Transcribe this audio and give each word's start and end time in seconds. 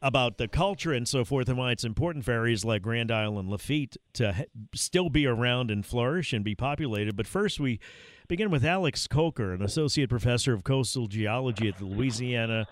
about 0.00 0.38
the 0.38 0.46
culture 0.46 0.92
and 0.92 1.08
so 1.08 1.24
forth 1.24 1.48
and 1.48 1.58
why 1.58 1.72
it's 1.72 1.84
important 1.84 2.24
for 2.24 2.32
areas 2.32 2.64
like 2.64 2.82
Grand 2.82 3.10
Isle 3.10 3.38
and 3.38 3.48
Lafitte 3.48 3.96
to 4.14 4.32
ha- 4.32 4.44
still 4.74 5.08
be 5.08 5.26
around 5.26 5.70
and 5.70 5.84
flourish 5.84 6.32
and 6.32 6.44
be 6.44 6.54
populated. 6.54 7.16
But 7.16 7.26
first, 7.26 7.58
we 7.58 7.80
begin 8.28 8.50
with 8.50 8.64
Alex 8.64 9.08
Kolker, 9.08 9.54
an 9.54 9.62
associate 9.62 10.08
professor 10.08 10.54
of 10.54 10.62
coastal 10.62 11.08
geology 11.08 11.68
at 11.68 11.78
the 11.78 11.84
Louisiana 11.84 12.66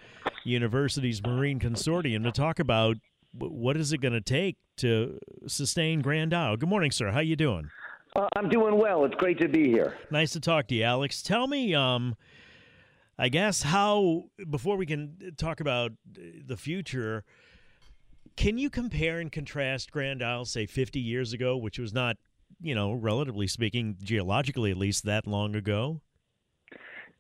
University's 0.45 1.23
Marine 1.23 1.59
Consortium, 1.59 2.23
to 2.23 2.33
talk 2.33 2.59
about 2.59 2.97
what 3.33 3.77
is 3.77 3.93
it 3.93 3.99
going 3.99 4.15
to 4.15 4.21
take 4.21 4.57
to 4.77 5.19
sustain 5.47 6.01
Grand 6.01 6.33
Isle. 6.33 6.57
Good 6.57 6.69
morning, 6.69 6.91
sir. 6.91 7.11
How 7.11 7.21
you 7.21 7.37
doing? 7.37 7.71
Uh, 8.15 8.29
I'm 8.37 8.49
doing 8.49 8.79
well. 8.79 9.05
It's 9.05 9.15
great 9.17 9.39
to 9.41 9.49
be 9.49 9.69
here. 9.69 9.99
Nice 10.11 10.33
to 10.33 10.41
talk 10.41 10.69
to 10.69 10.75
you, 10.75 10.85
Alex. 10.85 11.23
Tell 11.23 11.47
me, 11.47 11.75
um, 11.75 12.17
I 13.19 13.29
guess 13.29 13.63
how 13.63 14.25
before 14.51 14.77
we 14.77 14.85
can 14.87 15.35
talk 15.39 15.61
about 15.61 15.93
the 16.15 16.57
future, 16.57 17.25
can 18.37 18.59
you 18.59 18.69
compare 18.69 19.19
and 19.19 19.33
contrast 19.33 19.91
Grand 19.91 20.23
Isle, 20.23 20.45
say 20.45 20.67
50 20.67 21.01
years 21.01 21.33
ago, 21.33 21.57
which 21.57 21.79
was 21.79 21.95
not, 21.95 22.17
you 22.61 22.75
know, 22.75 22.93
relatively 22.93 23.47
speaking, 23.47 23.97
geologically 24.03 24.71
at 24.71 24.77
least 24.77 25.05
that 25.05 25.27
long 25.27 25.57
ago? 25.57 26.03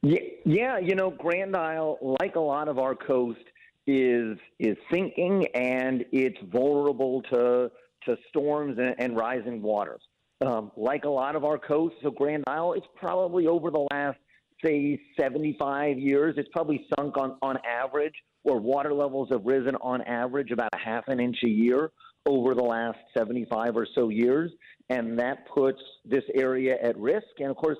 Yeah, 0.02 0.20
yeah, 0.44 0.78
you 0.78 0.94
know, 0.94 1.10
Grand 1.10 1.56
Isle, 1.56 1.98
like 2.20 2.36
a 2.36 2.40
lot 2.40 2.68
of 2.68 2.78
our 2.78 2.94
coast, 2.94 3.40
is 3.86 4.36
is 4.58 4.76
sinking 4.92 5.46
and 5.54 6.04
it's 6.10 6.38
vulnerable 6.52 7.22
to 7.32 7.70
to 8.04 8.16
storms 8.28 8.76
and, 8.78 8.94
and 8.98 9.16
rising 9.16 9.62
waters. 9.62 10.02
Um, 10.44 10.70
like 10.76 11.04
a 11.04 11.08
lot 11.08 11.34
of 11.34 11.44
our 11.44 11.56
coasts, 11.56 11.98
so 12.02 12.10
Grand 12.10 12.44
Isle, 12.46 12.74
it's 12.74 12.86
probably 12.96 13.46
over 13.46 13.70
the 13.70 13.86
last 13.90 14.18
say 14.64 15.00
75 15.18 15.98
years, 15.98 16.34
it's 16.36 16.48
probably 16.52 16.86
sunk 16.96 17.16
on, 17.16 17.36
on 17.42 17.58
average, 17.66 18.14
or 18.44 18.60
water 18.60 18.92
levels 18.92 19.28
have 19.30 19.44
risen 19.44 19.74
on 19.76 20.02
average 20.02 20.50
about 20.50 20.70
a 20.74 20.78
half 20.78 21.04
an 21.08 21.20
inch 21.20 21.38
a 21.44 21.48
year 21.48 21.90
over 22.26 22.54
the 22.54 22.62
last 22.62 22.98
75 23.16 23.76
or 23.76 23.86
so 23.94 24.08
years. 24.08 24.50
And 24.88 25.18
that 25.18 25.46
puts 25.52 25.80
this 26.04 26.22
area 26.34 26.76
at 26.82 26.96
risk. 26.96 27.26
And 27.38 27.50
of 27.50 27.56
course, 27.56 27.78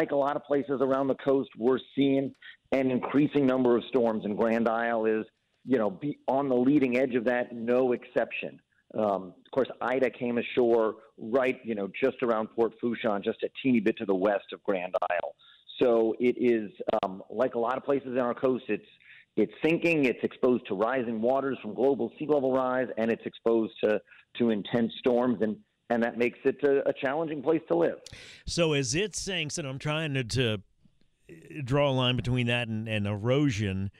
like 0.00 0.10
a 0.10 0.16
lot 0.16 0.36
of 0.36 0.44
places 0.44 0.80
around 0.80 1.08
the 1.08 1.16
coast, 1.16 1.50
we're 1.58 1.78
seeing 1.94 2.34
an 2.72 2.90
increasing 2.90 3.46
number 3.46 3.76
of 3.76 3.84
storms, 3.88 4.24
and 4.24 4.36
Grand 4.36 4.68
Isle 4.68 5.04
is, 5.04 5.26
you 5.64 5.78
know, 5.78 5.98
on 6.28 6.48
the 6.48 6.54
leading 6.54 6.98
edge 6.98 7.14
of 7.14 7.24
that, 7.24 7.54
no 7.54 7.92
exception. 7.92 8.60
Um, 8.96 9.34
of 9.44 9.50
course, 9.52 9.68
Ida 9.80 10.10
came 10.10 10.38
ashore 10.38 10.94
right, 11.18 11.58
you 11.64 11.74
know, 11.74 11.90
just 12.02 12.22
around 12.22 12.48
Port 12.54 12.72
Fourchon, 12.82 13.22
just 13.22 13.42
a 13.42 13.48
teeny 13.62 13.80
bit 13.80 13.96
to 13.98 14.06
the 14.06 14.14
west 14.14 14.46
of 14.52 14.62
Grand 14.62 14.94
Isle. 15.10 15.34
So 15.80 16.14
it 16.18 16.36
is 16.38 16.70
um, 17.02 17.22
like 17.30 17.54
a 17.54 17.58
lot 17.58 17.76
of 17.76 17.84
places 17.84 18.08
in 18.08 18.18
our 18.18 18.34
coast. 18.34 18.64
It's 18.68 18.86
it's 19.36 19.52
sinking. 19.62 20.06
It's 20.06 20.22
exposed 20.22 20.66
to 20.68 20.74
rising 20.74 21.20
waters 21.20 21.58
from 21.60 21.74
global 21.74 22.10
sea 22.18 22.26
level 22.26 22.52
rise, 22.52 22.88
and 22.96 23.10
it's 23.10 23.24
exposed 23.26 23.74
to 23.84 24.00
to 24.38 24.50
intense 24.50 24.92
storms, 24.98 25.38
and 25.42 25.56
and 25.90 26.02
that 26.02 26.18
makes 26.18 26.38
it 26.44 26.62
a, 26.64 26.88
a 26.88 26.92
challenging 26.92 27.42
place 27.42 27.62
to 27.68 27.76
live. 27.76 27.98
So 28.46 28.72
as 28.72 28.94
it 28.94 29.14
sinks, 29.14 29.58
and 29.58 29.68
I'm 29.68 29.78
trying 29.78 30.14
to, 30.14 30.24
to 30.24 30.62
draw 31.64 31.90
a 31.90 31.92
line 31.92 32.16
between 32.16 32.46
that 32.48 32.68
and, 32.68 32.88
and 32.88 33.06
erosion. 33.06 33.90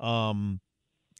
Um, 0.00 0.60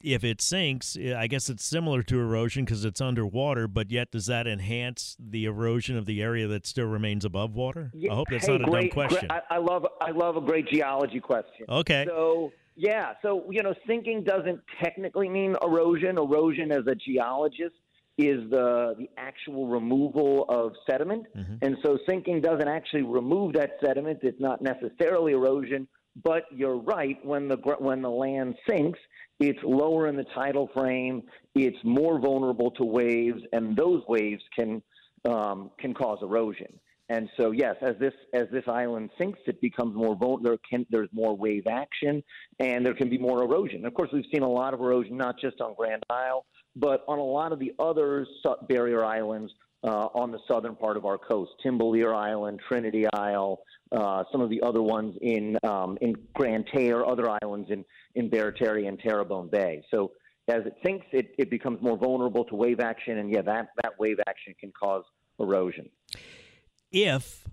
if 0.05 0.23
it 0.23 0.41
sinks, 0.41 0.97
I 0.97 1.27
guess 1.27 1.49
it's 1.49 1.65
similar 1.65 2.03
to 2.03 2.19
erosion 2.19 2.65
because 2.65 2.85
it's 2.85 3.01
underwater, 3.01 3.67
but 3.67 3.91
yet 3.91 4.11
does 4.11 4.27
that 4.27 4.47
enhance 4.47 5.17
the 5.19 5.45
erosion 5.45 5.97
of 5.97 6.05
the 6.05 6.21
area 6.21 6.47
that 6.47 6.65
still 6.67 6.85
remains 6.85 7.25
above 7.25 7.55
water? 7.55 7.91
Yeah, 7.93 8.11
I 8.11 8.15
hope 8.15 8.27
that's 8.29 8.45
hey, 8.45 8.57
not 8.57 8.67
a 8.67 8.71
great, 8.71 8.81
dumb 8.81 9.07
question. 9.07 9.27
Great, 9.27 9.41
I, 9.49 9.55
I, 9.55 9.57
love 9.57 9.85
I 10.01 10.11
love 10.11 10.37
a 10.37 10.41
great 10.41 10.67
geology 10.67 11.19
question. 11.19 11.65
Okay. 11.67 12.05
So 12.07 12.51
yeah, 12.75 13.13
so 13.21 13.45
you 13.49 13.63
know, 13.63 13.73
sinking 13.87 14.23
doesn't 14.23 14.61
technically 14.83 15.29
mean 15.29 15.55
erosion. 15.61 16.17
Erosion, 16.17 16.71
as 16.71 16.85
a 16.87 16.95
geologist, 16.95 17.75
is 18.17 18.49
the 18.49 18.95
the 18.97 19.09
actual 19.17 19.67
removal 19.67 20.45
of 20.49 20.73
sediment, 20.89 21.25
mm-hmm. 21.35 21.55
and 21.61 21.77
so 21.83 21.97
sinking 22.07 22.41
doesn't 22.41 22.67
actually 22.67 23.03
remove 23.03 23.53
that 23.53 23.71
sediment. 23.83 24.19
It's 24.21 24.39
not 24.39 24.61
necessarily 24.61 25.33
erosion, 25.33 25.87
but 26.23 26.43
you're 26.51 26.77
right. 26.77 27.17
When 27.25 27.47
the 27.47 27.57
when 27.79 28.01
the 28.01 28.09
land 28.09 28.55
sinks 28.69 28.99
it's 29.39 29.59
lower 29.63 30.07
in 30.07 30.15
the 30.15 30.25
tidal 30.35 30.69
frame. 30.73 31.23
It's 31.55 31.77
more 31.83 32.19
vulnerable 32.19 32.71
to 32.71 32.85
waves, 32.85 33.41
and 33.53 33.75
those 33.75 34.03
waves 34.07 34.43
can 34.57 34.81
um, 35.29 35.71
can 35.79 35.93
cause 35.93 36.19
erosion. 36.21 36.79
And 37.07 37.29
so, 37.37 37.51
yes, 37.51 37.75
as 37.81 37.95
this 37.99 38.13
as 38.33 38.47
this 38.51 38.63
island 38.67 39.11
sinks, 39.17 39.39
it 39.45 39.61
becomes 39.61 39.95
more 39.95 40.15
vulnerable. 40.15 40.57
There 40.71 40.85
there's 40.89 41.09
more 41.13 41.35
wave 41.35 41.67
action, 41.67 42.23
and 42.59 42.85
there 42.85 42.95
can 42.95 43.09
be 43.09 43.17
more 43.17 43.43
erosion. 43.43 43.85
Of 43.85 43.93
course, 43.93 44.09
we've 44.11 44.25
seen 44.33 44.41
a 44.41 44.49
lot 44.49 44.73
of 44.73 44.79
erosion, 44.79 45.15
not 45.17 45.39
just 45.39 45.61
on 45.61 45.75
Grand 45.75 46.03
Isle, 46.09 46.45
but 46.75 47.03
on 47.07 47.19
a 47.19 47.23
lot 47.23 47.51
of 47.51 47.59
the 47.59 47.73
other 47.77 48.25
barrier 48.67 49.03
islands 49.03 49.51
uh, 49.83 50.07
on 50.15 50.31
the 50.31 50.39
southern 50.47 50.75
part 50.75 50.97
of 50.97 51.05
our 51.05 51.17
coast, 51.17 51.51
Timbalier 51.63 52.13
Island, 52.15 52.59
Trinity 52.67 53.05
Isle, 53.13 53.59
uh, 53.91 54.23
some 54.31 54.41
of 54.41 54.49
the 54.49 54.61
other 54.63 54.81
ones 54.81 55.15
in 55.21 55.57
um, 55.63 55.97
in 56.01 56.15
Grand 56.33 56.65
Terre, 56.73 57.05
other 57.05 57.29
islands 57.43 57.69
in 57.69 57.85
in 58.15 58.29
Barataria 58.29 58.87
and 58.87 58.99
Terrebonne 58.99 59.49
Bay. 59.49 59.83
So 59.91 60.11
as 60.47 60.65
it 60.65 60.75
sinks, 60.85 61.05
it, 61.11 61.33
it 61.37 61.49
becomes 61.49 61.81
more 61.81 61.97
vulnerable 61.97 62.45
to 62.45 62.55
wave 62.55 62.79
action, 62.79 63.17
and 63.17 63.31
yeah, 63.31 63.41
that 63.41 63.69
that 63.83 63.93
wave 63.99 64.17
action 64.27 64.53
can 64.59 64.71
cause 64.79 65.03
erosion. 65.39 65.89
If 66.91 67.47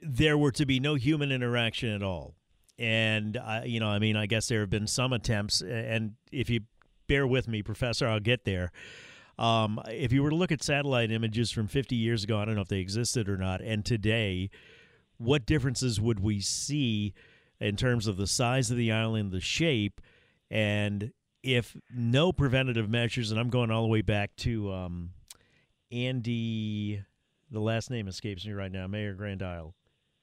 there 0.00 0.36
were 0.36 0.52
to 0.52 0.66
be 0.66 0.80
no 0.80 0.94
human 0.94 1.30
interaction 1.30 1.90
at 1.90 2.02
all, 2.02 2.34
and 2.78 3.36
uh, 3.36 3.62
you 3.64 3.78
know, 3.78 3.88
I 3.88 3.98
mean, 3.98 4.16
I 4.16 4.26
guess 4.26 4.48
there 4.48 4.60
have 4.60 4.70
been 4.70 4.86
some 4.86 5.12
attempts, 5.12 5.60
and 5.60 6.14
if 6.30 6.48
you 6.48 6.60
bear 7.08 7.26
with 7.26 7.46
me, 7.46 7.62
Professor, 7.62 8.08
I'll 8.08 8.20
get 8.20 8.44
there. 8.44 8.72
Um, 9.38 9.80
if 9.88 10.12
you 10.12 10.22
were 10.22 10.30
to 10.30 10.36
look 10.36 10.52
at 10.52 10.62
satellite 10.62 11.10
images 11.10 11.50
from 11.50 11.66
50 11.66 11.96
years 11.96 12.22
ago, 12.24 12.38
I 12.38 12.44
don't 12.44 12.54
know 12.54 12.60
if 12.60 12.68
they 12.68 12.80
existed 12.80 13.28
or 13.28 13.36
not, 13.36 13.60
and 13.60 13.84
today, 13.84 14.50
what 15.18 15.46
differences 15.46 16.00
would 16.00 16.20
we 16.20 16.40
see 16.40 17.12
in 17.62 17.76
terms 17.76 18.06
of 18.06 18.16
the 18.16 18.26
size 18.26 18.70
of 18.70 18.76
the 18.76 18.92
island, 18.92 19.30
the 19.30 19.40
shape, 19.40 20.00
and 20.50 21.12
if 21.42 21.76
no 21.94 22.32
preventative 22.32 22.90
measures, 22.90 23.30
and 23.30 23.40
I'm 23.40 23.50
going 23.50 23.70
all 23.70 23.82
the 23.82 23.88
way 23.88 24.02
back 24.02 24.34
to 24.36 24.72
um, 24.72 25.10
Andy, 25.90 27.02
the 27.50 27.60
last 27.60 27.90
name 27.90 28.08
escapes 28.08 28.44
me 28.46 28.52
right 28.52 28.70
now, 28.70 28.86
Mayor 28.86 29.14
Grand 29.14 29.42
Isle. 29.42 29.74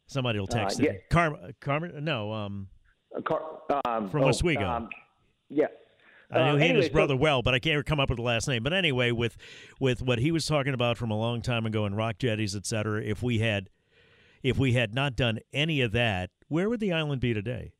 Somebody 0.07 0.39
will 0.39 0.47
uh, 0.51 0.55
text 0.55 0.79
uh, 0.79 0.83
yeah. 0.83 0.91
it. 0.91 1.09
Car- 1.09 1.37
Carmen, 1.61 2.03
no, 2.03 2.31
um, 2.31 2.67
uh, 3.15 3.21
Car- 3.21 3.41
um, 3.85 4.09
from 4.09 4.23
oh, 4.23 4.29
Oswego. 4.29 4.67
Um, 4.67 4.89
yeah. 5.49 5.67
I 6.31 6.39
know 6.39 6.55
uh, 6.55 6.57
he 6.57 6.65
anyway, 6.65 6.81
his 6.81 6.89
brother 6.89 7.15
so, 7.15 7.17
well, 7.17 7.41
but 7.41 7.55
I 7.55 7.59
can't 7.59 7.83
come 7.85 7.99
up 7.99 8.09
with 8.09 8.17
the 8.17 8.23
last 8.23 8.47
name. 8.47 8.61
But 8.61 8.73
anyway, 8.73 9.11
with 9.11 9.35
with 9.79 10.01
what 10.01 10.19
he 10.19 10.31
was 10.31 10.45
talking 10.45 10.75
about 10.75 10.97
from 10.97 11.09
a 11.09 11.17
long 11.17 11.41
time 11.41 11.65
ago 11.65 11.87
in 11.87 11.95
rock 11.95 12.19
jetties, 12.19 12.55
et 12.55 12.67
cetera, 12.67 13.01
if 13.01 13.23
we 13.23 13.39
had 13.39 13.69
if 14.43 14.57
we 14.57 14.73
had 14.73 14.93
not 14.93 15.15
done 15.15 15.39
any 15.53 15.81
of 15.81 15.91
that, 15.93 16.29
where 16.49 16.69
would 16.69 16.79
the 16.79 16.91
island 16.91 17.21
be 17.21 17.33
today? 17.33 17.71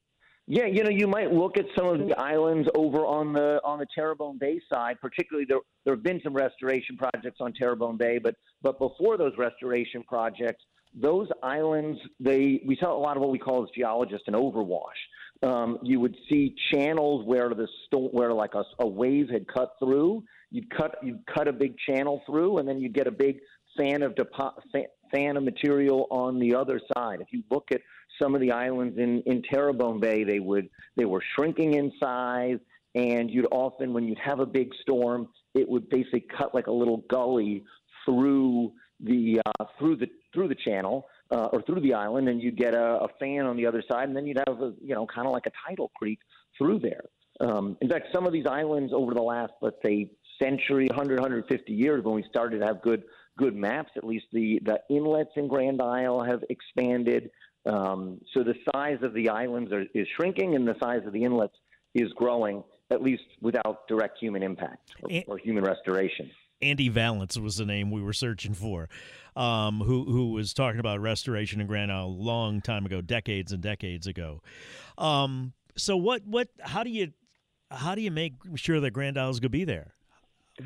Yeah, 0.51 0.65
you 0.65 0.83
know, 0.83 0.89
you 0.89 1.07
might 1.07 1.31
look 1.31 1.57
at 1.57 1.65
some 1.77 1.87
of 1.87 1.99
the 1.99 2.15
islands 2.17 2.67
over 2.75 3.05
on 3.05 3.33
the 3.33 3.61
on 3.63 3.77
the 3.77 3.85
Terrebonne 3.93 4.39
Bay 4.39 4.59
side. 4.71 4.97
Particularly, 4.99 5.45
there 5.47 5.59
there 5.85 5.93
have 5.93 6.01
been 6.01 6.19
some 6.23 6.33
restoration 6.33 6.97
projects 6.97 7.37
on 7.39 7.53
Terrebonne 7.53 7.97
Bay, 7.97 8.17
but 8.17 8.33
but 8.63 8.79
before 8.79 9.15
those 9.15 9.33
restoration 9.37 10.01
projects, 10.07 10.63
those 10.99 11.27
islands 11.43 11.99
they 12.19 12.61
we 12.65 12.75
saw 12.81 12.97
a 12.97 12.97
lot 12.97 13.15
of 13.15 13.21
what 13.21 13.31
we 13.31 13.37
call 13.37 13.61
as 13.61 13.69
geologists 13.77 14.27
an 14.27 14.33
overwash. 14.33 14.97
Um, 15.43 15.77
you 15.83 15.99
would 15.99 16.17
see 16.27 16.55
channels 16.73 17.27
where 17.27 17.49
the 17.49 17.67
sto- 17.85 18.09
where 18.11 18.33
like 18.33 18.55
a, 18.55 18.63
a 18.79 18.87
wave 18.87 19.29
had 19.29 19.47
cut 19.47 19.73
through. 19.77 20.23
You'd 20.49 20.75
cut 20.75 20.95
you'd 21.03 21.23
cut 21.27 21.47
a 21.47 21.53
big 21.53 21.75
channel 21.87 22.23
through, 22.25 22.57
and 22.57 22.67
then 22.67 22.79
you'd 22.79 22.95
get 22.95 23.05
a 23.05 23.11
big 23.11 23.37
fan 23.77 24.01
of 24.01 24.15
depo- 24.15 24.59
fan 25.13 25.37
of 25.37 25.43
material 25.43 26.07
on 26.09 26.39
the 26.39 26.55
other 26.55 26.81
side. 26.95 27.21
If 27.21 27.27
you 27.31 27.43
look 27.51 27.67
at 27.71 27.81
some 28.21 28.35
of 28.35 28.41
the 28.41 28.51
islands 28.51 28.97
in 28.97 29.21
in 29.25 29.41
Terrebonne 29.41 29.99
Bay, 29.99 30.23
they 30.23 30.39
would 30.39 30.69
they 30.95 31.05
were 31.05 31.21
shrinking 31.35 31.73
in 31.75 31.91
size, 31.99 32.59
and 32.95 33.29
you'd 33.29 33.47
often 33.51 33.93
when 33.93 34.05
you'd 34.05 34.19
have 34.19 34.39
a 34.39 34.45
big 34.45 34.71
storm, 34.81 35.27
it 35.53 35.67
would 35.67 35.89
basically 35.89 36.25
cut 36.37 36.53
like 36.53 36.67
a 36.67 36.71
little 36.71 37.03
gully 37.09 37.63
through 38.05 38.71
the 38.99 39.41
uh, 39.45 39.65
through 39.77 39.95
the 39.95 40.07
through 40.33 40.47
the 40.47 40.55
channel 40.55 41.07
uh, 41.31 41.47
or 41.51 41.61
through 41.63 41.81
the 41.81 41.93
island, 41.93 42.27
and 42.29 42.41
you'd 42.41 42.57
get 42.57 42.73
a, 42.73 42.99
a 43.01 43.07
fan 43.19 43.45
on 43.45 43.55
the 43.57 43.65
other 43.65 43.83
side, 43.89 44.07
and 44.07 44.15
then 44.15 44.25
you'd 44.25 44.41
have 44.47 44.61
a 44.61 44.73
you 44.81 44.95
know 44.95 45.05
kind 45.05 45.27
of 45.27 45.33
like 45.33 45.45
a 45.45 45.51
tidal 45.67 45.91
creek 45.95 46.19
through 46.57 46.79
there. 46.79 47.03
Um, 47.41 47.77
in 47.81 47.89
fact, 47.89 48.07
some 48.13 48.25
of 48.25 48.33
these 48.33 48.45
islands 48.45 48.91
over 48.93 49.13
the 49.13 49.21
last, 49.21 49.53
let's 49.61 49.77
say, 49.85 50.11
century, 50.41 50.87
100, 50.87 51.19
150 51.19 51.71
years, 51.71 52.03
when 52.03 52.15
we 52.15 52.23
started 52.29 52.59
to 52.59 52.65
have 52.65 52.81
good 52.81 53.03
good 53.37 53.55
maps, 53.55 53.91
at 53.95 54.03
least 54.03 54.25
the 54.33 54.59
the 54.65 54.79
inlets 54.89 55.31
in 55.35 55.47
Grand 55.47 55.81
Isle 55.81 56.23
have 56.23 56.43
expanded. 56.49 57.31
Um, 57.69 58.19
so 58.33 58.43
the 58.43 58.55
size 58.73 58.97
of 59.03 59.13
the 59.13 59.29
islands 59.29 59.71
are, 59.71 59.85
is 59.93 60.07
shrinking, 60.15 60.55
and 60.55 60.67
the 60.67 60.75
size 60.81 61.01
of 61.05 61.13
the 61.13 61.23
inlets 61.23 61.55
is 61.93 62.11
growing, 62.13 62.63
at 62.91 63.01
least 63.01 63.23
without 63.41 63.87
direct 63.87 64.17
human 64.19 64.43
impact 64.43 64.91
or, 65.03 65.09
or 65.27 65.37
human 65.37 65.63
restoration. 65.63 66.29
Andy 66.61 66.89
Valence 66.89 67.37
was 67.37 67.57
the 67.57 67.65
name 67.65 67.89
we 67.91 68.01
were 68.01 68.13
searching 68.13 68.53
for, 68.53 68.89
um, 69.35 69.79
who 69.79 70.03
who 70.05 70.31
was 70.31 70.53
talking 70.53 70.79
about 70.79 70.99
restoration 70.99 71.61
in 71.61 71.67
Grand 71.67 71.91
Isle 71.91 72.05
a 72.05 72.07
long 72.07 72.61
time 72.61 72.85
ago, 72.85 73.01
decades 73.01 73.53
and 73.53 73.61
decades 73.61 74.07
ago. 74.07 74.41
Um, 74.97 75.53
so 75.77 75.95
what 75.95 76.25
what 76.25 76.49
how 76.59 76.83
do 76.83 76.89
you 76.89 77.13
how 77.71 77.95
do 77.95 78.01
you 78.01 78.11
make 78.11 78.33
sure 78.55 78.79
that 78.81 78.91
Grand 78.91 79.17
Isle 79.17 79.29
is 79.29 79.39
going 79.39 79.43
to 79.43 79.49
be 79.49 79.63
there? 79.63 79.93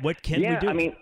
What 0.00 0.22
can 0.22 0.40
yeah, 0.40 0.54
we 0.54 0.60
do? 0.60 0.68
I 0.68 0.72
mean, 0.72 0.96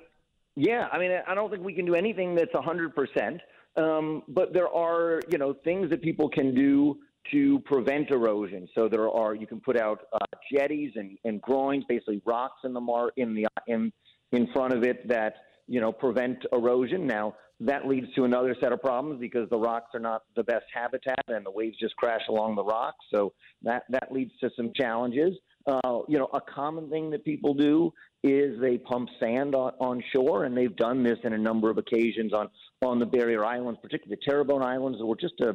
yeah, 0.56 0.88
I 0.92 0.98
mean, 0.98 1.12
I 1.26 1.34
don't 1.34 1.50
think 1.50 1.64
we 1.64 1.72
can 1.72 1.86
do 1.86 1.94
anything 1.94 2.34
that's 2.34 2.52
hundred 2.54 2.94
percent, 2.94 3.40
um, 3.76 4.22
but 4.28 4.52
there 4.52 4.68
are 4.68 5.20
you 5.28 5.38
know 5.38 5.54
things 5.64 5.90
that 5.90 6.02
people 6.02 6.28
can 6.28 6.54
do 6.54 6.98
to 7.30 7.60
prevent 7.60 8.10
erosion. 8.10 8.68
So 8.74 8.88
there 8.88 9.08
are 9.08 9.34
you 9.34 9.46
can 9.46 9.60
put 9.60 9.78
out 9.78 10.00
uh, 10.12 10.18
jetties 10.52 10.92
and, 10.96 11.18
and 11.24 11.40
groins, 11.40 11.84
basically 11.88 12.20
rocks 12.24 12.60
in 12.64 12.72
the 12.72 12.80
mar 12.80 13.12
in 13.16 13.34
the 13.34 13.46
in 13.66 13.92
in 14.32 14.48
front 14.52 14.74
of 14.74 14.82
it 14.82 15.06
that 15.08 15.34
you 15.66 15.80
know 15.80 15.92
prevent 15.92 16.38
erosion. 16.52 17.06
Now 17.06 17.34
that 17.60 17.86
leads 17.86 18.12
to 18.14 18.24
another 18.24 18.56
set 18.60 18.72
of 18.72 18.80
problems 18.80 19.20
because 19.20 19.48
the 19.48 19.58
rocks 19.58 19.94
are 19.94 20.00
not 20.00 20.22
the 20.34 20.42
best 20.42 20.64
habitat 20.74 21.24
and 21.28 21.46
the 21.46 21.50
waves 21.50 21.76
just 21.78 21.94
crash 21.96 22.22
along 22.28 22.56
the 22.56 22.64
rocks. 22.64 23.04
So 23.12 23.32
that 23.62 23.84
that 23.90 24.10
leads 24.10 24.32
to 24.40 24.50
some 24.56 24.72
challenges. 24.74 25.34
Uh, 25.66 26.00
you 26.08 26.18
know, 26.18 26.28
a 26.32 26.40
common 26.40 26.90
thing 26.90 27.10
that 27.10 27.24
people 27.24 27.54
do 27.54 27.92
is 28.24 28.60
they 28.60 28.78
pump 28.78 29.08
sand 29.20 29.54
on, 29.54 29.72
on 29.80 30.02
shore, 30.14 30.44
and 30.44 30.56
they've 30.56 30.76
done 30.76 31.02
this 31.02 31.18
in 31.24 31.32
a 31.32 31.38
number 31.38 31.70
of 31.70 31.78
occasions 31.78 32.32
on 32.32 32.48
on 32.82 32.98
the 32.98 33.06
barrier 33.06 33.44
islands, 33.44 33.78
particularly 33.82 34.18
the 34.20 34.30
Terrebonne 34.30 34.62
Islands, 34.62 34.98
that 34.98 35.06
were 35.06 35.16
just 35.16 35.40
a 35.40 35.54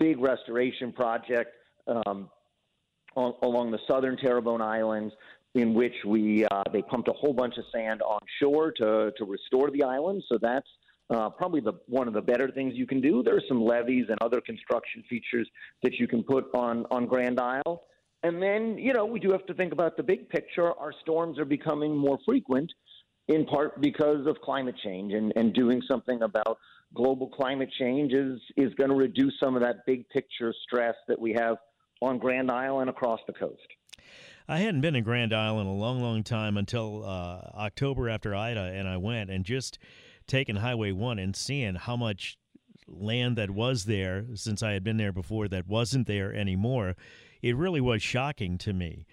big 0.00 0.18
restoration 0.18 0.92
project 0.92 1.52
um, 1.86 2.28
on, 3.16 3.34
along 3.42 3.70
the 3.70 3.78
southern 3.88 4.16
Terrebonne 4.16 4.62
Islands 4.62 5.14
in 5.54 5.72
which 5.72 5.94
we 6.06 6.44
uh, 6.46 6.62
they 6.72 6.82
pumped 6.82 7.08
a 7.08 7.12
whole 7.12 7.32
bunch 7.32 7.54
of 7.58 7.64
sand 7.72 8.02
on 8.02 8.20
shore 8.40 8.72
to 8.72 9.12
to 9.16 9.24
restore 9.24 9.70
the 9.70 9.82
island. 9.82 10.22
So 10.28 10.38
that's 10.40 10.68
uh, 11.10 11.30
probably 11.30 11.60
the 11.60 11.74
one 11.86 12.08
of 12.08 12.14
the 12.14 12.22
better 12.22 12.50
things 12.50 12.74
you 12.74 12.86
can 12.86 13.00
do. 13.00 13.22
There 13.22 13.36
are 13.36 13.42
some 13.48 13.62
levees 13.62 14.06
and 14.08 14.18
other 14.20 14.40
construction 14.40 15.04
features 15.08 15.48
that 15.82 15.94
you 15.94 16.08
can 16.08 16.22
put 16.22 16.46
on 16.54 16.86
on 16.90 17.06
Grand 17.06 17.40
Isle. 17.40 17.84
And 18.24 18.42
then 18.42 18.78
you 18.78 18.94
know 18.94 19.04
we 19.04 19.20
do 19.20 19.30
have 19.32 19.44
to 19.46 19.54
think 19.54 19.72
about 19.72 19.96
the 19.96 20.02
big 20.02 20.28
picture. 20.30 20.72
Our 20.72 20.92
storms 21.02 21.38
are 21.38 21.44
becoming 21.44 21.94
more 21.94 22.18
frequent, 22.24 22.72
in 23.28 23.44
part 23.44 23.80
because 23.82 24.26
of 24.26 24.40
climate 24.40 24.74
change, 24.82 25.12
and 25.12 25.32
and 25.36 25.52
doing 25.52 25.82
something 25.86 26.22
about 26.22 26.58
global 26.94 27.28
climate 27.28 27.68
change 27.78 28.14
is 28.14 28.40
is 28.56 28.72
going 28.74 28.88
to 28.88 28.96
reduce 28.96 29.34
some 29.38 29.54
of 29.54 29.62
that 29.62 29.84
big 29.86 30.08
picture 30.08 30.54
stress 30.66 30.94
that 31.06 31.20
we 31.20 31.34
have 31.34 31.58
on 32.00 32.18
Grand 32.18 32.50
Isle 32.50 32.80
and 32.80 32.88
across 32.88 33.20
the 33.26 33.34
coast. 33.34 33.60
I 34.48 34.58
hadn't 34.58 34.80
been 34.80 34.96
in 34.96 35.04
Grand 35.04 35.34
Isle 35.34 35.60
in 35.60 35.66
a 35.66 35.74
long, 35.74 36.00
long 36.02 36.22
time 36.22 36.56
until 36.56 37.04
uh, 37.04 37.50
October 37.54 38.08
after 38.08 38.34
Ida, 38.34 38.60
and 38.60 38.88
I 38.88 38.96
went 38.96 39.30
and 39.30 39.44
just 39.44 39.78
taking 40.26 40.56
Highway 40.56 40.92
1 40.92 41.18
and 41.18 41.34
seeing 41.34 41.74
how 41.76 41.96
much 41.96 42.38
land 42.86 43.36
that 43.36 43.50
was 43.50 43.84
there 43.84 44.26
since 44.34 44.62
I 44.62 44.72
had 44.72 44.84
been 44.84 44.98
there 44.98 45.12
before 45.12 45.48
that 45.48 45.66
wasn't 45.66 46.06
there 46.06 46.34
anymore. 46.34 46.94
It 47.44 47.56
really 47.56 47.82
was 47.82 48.02
shocking 48.02 48.56
to 48.58 48.72
me. 48.72 49.04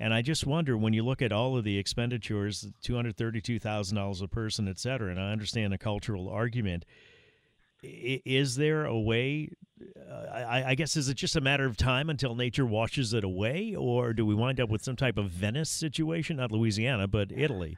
And 0.00 0.14
I 0.14 0.22
just 0.22 0.46
wonder 0.46 0.74
when 0.74 0.94
you 0.94 1.04
look 1.04 1.20
at 1.20 1.32
all 1.32 1.56
of 1.56 1.64
the 1.64 1.76
expenditures, 1.76 2.66
$232,000 2.82 4.22
a 4.22 4.28
person, 4.28 4.68
et 4.68 4.78
cetera, 4.78 5.10
and 5.10 5.20
I 5.20 5.30
understand 5.30 5.70
the 5.70 5.78
cultural 5.78 6.30
argument 6.30 6.86
is 7.82 8.56
there 8.56 8.86
a 8.86 8.98
way? 8.98 9.50
Uh, 10.10 10.62
I, 10.66 10.74
guess 10.74 10.96
is 10.96 11.10
it 11.10 11.18
just 11.18 11.36
a 11.36 11.40
matter 11.42 11.66
of 11.66 11.76
time 11.76 12.08
until 12.08 12.34
nature 12.34 12.64
washes 12.64 13.12
it 13.12 13.24
away, 13.24 13.74
or 13.74 14.14
do 14.14 14.24
we 14.24 14.34
wind 14.34 14.58
up 14.58 14.70
with 14.70 14.82
some 14.82 14.96
type 14.96 15.18
of 15.18 15.28
Venice 15.30 15.68
situation? 15.68 16.36
Not 16.36 16.50
Louisiana, 16.50 17.06
but 17.06 17.30
Italy. 17.30 17.76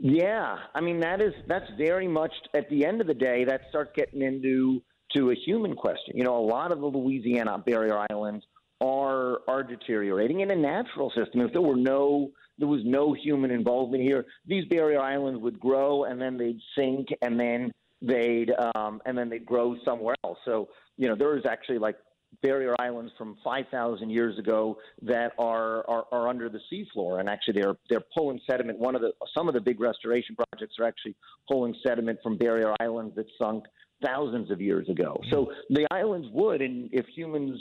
Yeah, 0.00 0.56
I 0.74 0.80
mean 0.80 0.98
that 1.00 1.20
is 1.20 1.32
that's 1.46 1.70
very 1.78 2.08
much 2.08 2.32
at 2.54 2.68
the 2.68 2.84
end 2.84 3.00
of 3.00 3.06
the 3.06 3.14
day 3.14 3.44
that 3.44 3.60
starts 3.68 3.92
getting 3.94 4.22
into 4.22 4.82
to 5.14 5.30
a 5.30 5.34
human 5.34 5.76
question. 5.76 6.16
You 6.16 6.24
know, 6.24 6.36
a 6.36 6.44
lot 6.44 6.72
of 6.72 6.80
the 6.80 6.86
Louisiana 6.86 7.58
barrier 7.64 8.04
islands 8.10 8.44
are 8.80 9.40
are 9.48 9.62
deteriorating 9.62 10.40
in 10.40 10.50
a 10.50 10.56
natural 10.56 11.10
system. 11.10 11.40
If 11.40 11.52
there 11.52 11.62
were 11.62 11.76
no 11.76 12.30
there 12.58 12.68
was 12.68 12.82
no 12.84 13.12
human 13.12 13.50
involvement 13.50 14.02
here, 14.02 14.26
these 14.46 14.64
barrier 14.66 15.00
islands 15.00 15.40
would 15.40 15.58
grow 15.60 16.04
and 16.04 16.20
then 16.20 16.36
they'd 16.36 16.60
sink 16.76 17.08
and 17.22 17.38
then 17.38 17.72
they'd 18.02 18.50
um, 18.74 19.00
and 19.06 19.16
then 19.16 19.28
they'd 19.28 19.46
grow 19.46 19.76
somewhere 19.84 20.16
else. 20.24 20.38
So 20.44 20.68
you 20.96 21.08
know 21.08 21.16
there 21.16 21.36
is 21.36 21.44
actually 21.46 21.78
like 21.78 21.96
barrier 22.42 22.76
islands 22.78 23.12
from 23.16 23.36
5,000 23.42 24.10
years 24.10 24.38
ago 24.38 24.76
that 25.02 25.32
are, 25.38 25.88
are 25.88 26.04
are 26.12 26.28
under 26.28 26.48
the 26.48 26.60
seafloor, 26.72 27.20
and 27.20 27.28
actually 27.28 27.60
they're 27.60 27.76
they're 27.88 28.04
pulling 28.16 28.40
sediment. 28.48 28.78
One 28.78 28.94
of 28.94 29.00
the 29.00 29.12
some 29.36 29.48
of 29.48 29.54
the 29.54 29.60
big 29.60 29.80
restoration 29.80 30.36
projects 30.36 30.76
are 30.78 30.84
actually 30.84 31.16
pulling 31.50 31.74
sediment 31.86 32.18
from 32.22 32.36
barrier 32.36 32.74
islands 32.80 33.14
that 33.16 33.26
sunk 33.38 33.64
thousands 34.04 34.50
of 34.50 34.60
years 34.60 34.88
ago. 34.88 35.20
So 35.30 35.52
the 35.70 35.86
islands 35.90 36.28
would, 36.32 36.62
and 36.62 36.88
if 36.92 37.06
humans, 37.06 37.58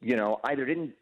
you 0.00 0.16
know, 0.16 0.40
either 0.44 0.64
didn't, 0.64 0.92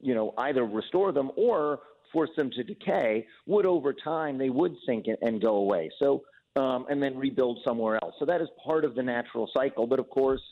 you 0.00 0.14
know, 0.14 0.34
either 0.38 0.64
restore 0.64 1.12
them 1.12 1.30
or 1.36 1.80
force 2.12 2.30
them 2.36 2.50
to 2.50 2.64
decay, 2.64 3.26
would 3.46 3.66
over 3.66 3.92
time 3.92 4.38
they 4.38 4.50
would 4.50 4.74
sink 4.86 5.06
and 5.22 5.42
go 5.42 5.56
away. 5.56 5.90
So 5.98 6.22
um, 6.56 6.86
and 6.90 7.02
then 7.02 7.16
rebuild 7.16 7.60
somewhere 7.64 7.98
else. 8.02 8.14
So 8.18 8.24
that 8.24 8.40
is 8.40 8.48
part 8.64 8.84
of 8.84 8.94
the 8.94 9.02
natural 9.02 9.48
cycle. 9.54 9.86
But 9.86 10.00
of 10.00 10.10
course, 10.10 10.42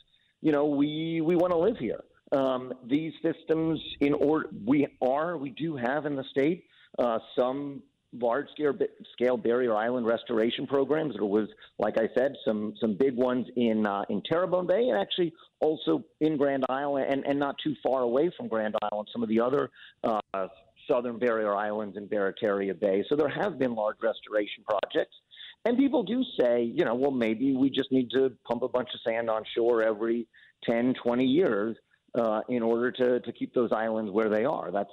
you 0.41 0.51
know, 0.51 0.65
we 0.65 1.21
we 1.21 1.35
want 1.35 1.51
to 1.51 1.57
live 1.57 1.77
here. 1.77 2.03
Um, 2.31 2.73
these 2.85 3.13
systems, 3.21 3.79
in 4.01 4.13
order, 4.13 4.49
we 4.65 4.87
are, 5.01 5.37
we 5.37 5.49
do 5.51 5.77
have 5.77 6.05
in 6.05 6.15
the 6.15 6.25
state 6.29 6.65
uh, 6.99 7.19
some 7.37 7.81
large 8.13 8.47
scale, 9.13 9.37
barrier 9.37 9.75
island 9.75 10.05
restoration 10.05 10.65
programs. 10.65 11.13
There 11.15 11.25
was, 11.25 11.49
like 11.79 11.97
I 11.97 12.09
said, 12.17 12.35
some 12.45 12.73
some 12.79 12.95
big 12.95 13.15
ones 13.15 13.47
in 13.55 13.85
uh, 13.85 14.03
in 14.09 14.21
Terrebonne 14.21 14.67
Bay, 14.67 14.87
and 14.89 14.97
actually 14.97 15.33
also 15.59 16.03
in 16.21 16.37
Grand 16.37 16.65
Isle, 16.69 16.97
and, 16.97 17.25
and 17.25 17.39
not 17.39 17.55
too 17.63 17.75
far 17.83 18.01
away 18.01 18.31
from 18.37 18.47
Grand 18.47 18.75
Isle, 18.81 18.99
and 18.99 19.07
some 19.11 19.23
of 19.23 19.29
the 19.29 19.39
other 19.39 19.69
uh, 20.03 20.47
southern 20.87 21.19
barrier 21.19 21.55
islands 21.55 21.97
in 21.97 22.07
Barataria 22.07 22.79
Bay. 22.79 23.03
So 23.09 23.15
there 23.15 23.29
have 23.29 23.59
been 23.59 23.75
large 23.75 23.97
restoration 24.01 24.63
projects. 24.63 25.15
And 25.65 25.77
people 25.77 26.03
do 26.03 26.23
say, 26.39 26.63
you 26.63 26.85
know, 26.85 26.95
well, 26.95 27.11
maybe 27.11 27.53
we 27.53 27.69
just 27.69 27.91
need 27.91 28.09
to 28.11 28.31
pump 28.47 28.63
a 28.63 28.69
bunch 28.69 28.89
of 28.93 29.01
sand 29.05 29.29
on 29.29 29.43
shore 29.53 29.83
every 29.83 30.27
10, 30.63 30.93
20 31.03 31.25
years 31.25 31.75
uh, 32.17 32.41
in 32.47 32.63
order 32.63 32.91
to, 32.91 33.19
to 33.19 33.31
keep 33.33 33.53
those 33.53 33.71
islands 33.71 34.11
where 34.11 34.29
they 34.29 34.45
are. 34.45 34.71
That's 34.71 34.89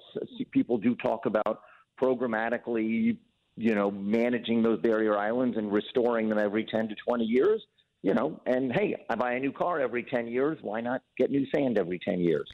people 0.50 0.78
do 0.78 0.97
talk 0.97 1.26
about 1.26 1.61
programmatically, 2.00 3.16
you 3.56 3.74
know, 3.74 3.90
managing 3.90 4.62
those 4.62 4.80
barrier 4.80 5.16
islands 5.16 5.56
and 5.56 5.72
restoring 5.72 6.28
them 6.28 6.38
every 6.38 6.64
10 6.64 6.88
to 6.88 6.94
20 7.06 7.24
years. 7.24 7.62
You 8.02 8.12
know, 8.12 8.38
and 8.44 8.70
hey, 8.70 8.94
I 9.08 9.14
buy 9.14 9.32
a 9.32 9.40
new 9.40 9.50
car 9.50 9.80
every 9.80 10.02
10 10.02 10.26
years. 10.26 10.58
Why 10.60 10.82
not 10.82 11.00
get 11.16 11.30
new 11.30 11.46
sand 11.54 11.78
every 11.78 11.98
10 11.98 12.20
years? 12.20 12.46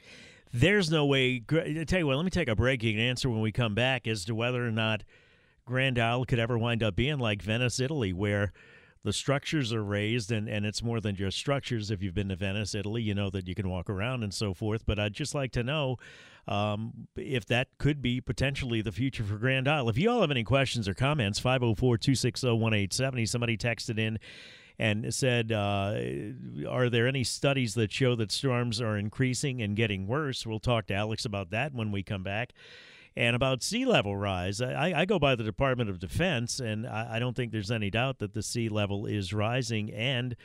There's 0.53 0.89
no 0.89 1.05
way. 1.05 1.43
I 1.51 1.83
tell 1.85 1.99
you 1.99 2.07
what, 2.07 2.15
let 2.15 2.23
me 2.23 2.29
take 2.29 2.47
a 2.47 2.55
break. 2.55 2.83
You 2.83 2.93
can 2.93 3.01
answer 3.01 3.29
when 3.29 3.41
we 3.41 3.51
come 3.51 3.75
back 3.75 4.07
as 4.07 4.23
to 4.25 4.35
whether 4.35 4.65
or 4.65 4.71
not 4.71 5.03
Grand 5.65 5.99
Isle 5.99 6.23
could 6.25 6.39
ever 6.39 6.57
wind 6.57 6.83
up 6.83 6.95
being 6.95 7.19
like 7.19 7.41
Venice, 7.41 7.81
Italy, 7.81 8.13
where 8.13 8.53
the 9.03 9.13
structures 9.13 9.73
are 9.73 9.83
raised 9.83 10.31
and, 10.31 10.47
and 10.47 10.65
it's 10.65 10.83
more 10.83 11.01
than 11.01 11.15
just 11.15 11.37
structures. 11.37 11.89
If 11.89 12.03
you've 12.03 12.13
been 12.13 12.29
to 12.29 12.35
Venice, 12.35 12.75
Italy, 12.75 13.01
you 13.01 13.15
know 13.15 13.29
that 13.31 13.47
you 13.47 13.55
can 13.55 13.69
walk 13.69 13.89
around 13.89 14.23
and 14.23 14.33
so 14.33 14.53
forth. 14.53 14.85
But 14.85 14.99
I'd 14.99 15.13
just 15.13 15.33
like 15.33 15.51
to 15.53 15.63
know 15.63 15.97
um, 16.47 17.07
if 17.15 17.45
that 17.47 17.69
could 17.77 18.01
be 18.01 18.21
potentially 18.21 18.81
the 18.81 18.91
future 18.91 19.23
for 19.23 19.37
Grand 19.37 19.67
Isle. 19.67 19.89
If 19.89 19.97
you 19.97 20.09
all 20.09 20.21
have 20.21 20.31
any 20.31 20.43
questions 20.43 20.87
or 20.87 20.93
comments, 20.93 21.39
504 21.39 21.97
260 21.97 22.47
1870, 22.47 23.25
somebody 23.25 23.57
texted 23.57 23.97
in 23.97 24.19
and 24.77 25.13
said, 25.13 25.51
uh, 25.51 25.95
Are 26.67 26.89
there 26.89 27.07
any 27.07 27.23
studies 27.23 27.73
that 27.75 27.91
show 27.91 28.15
that 28.15 28.31
storms 28.31 28.79
are 28.81 28.97
increasing 28.97 29.61
and 29.61 29.75
getting 29.75 30.07
worse? 30.07 30.45
We'll 30.45 30.59
talk 30.59 30.87
to 30.87 30.93
Alex 30.93 31.25
about 31.25 31.49
that 31.51 31.73
when 31.73 31.91
we 31.91 32.03
come 32.03 32.23
back 32.23 32.53
and 33.15 33.35
about 33.35 33.61
sea 33.63 33.85
level 33.85 34.15
rise. 34.15 34.61
I, 34.61 34.93
I 34.95 35.05
go 35.05 35.19
by 35.19 35.35
the 35.35 35.43
Department 35.43 35.89
of 35.89 35.99
Defense, 35.99 36.59
and 36.59 36.87
I, 36.87 37.15
I, 37.15 37.19
don't 37.19 37.35
think 37.35 37.51
there's 37.51 37.71
any 37.71 37.89
doubt 37.89 38.19
that 38.19 38.33
the 38.33 38.43
sea 38.43 38.69
level 38.69 39.05
is 39.05 39.33
rising. 39.33 39.91
And 39.91 40.35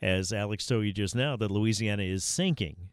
as 0.00 0.32
Alex 0.32 0.66
told 0.66 0.84
you 0.84 0.92
just 0.92 1.16
now, 1.16 1.36
that 1.36 1.50
Louisiana 1.50 2.04
is 2.04 2.24
sinking. 2.24 2.88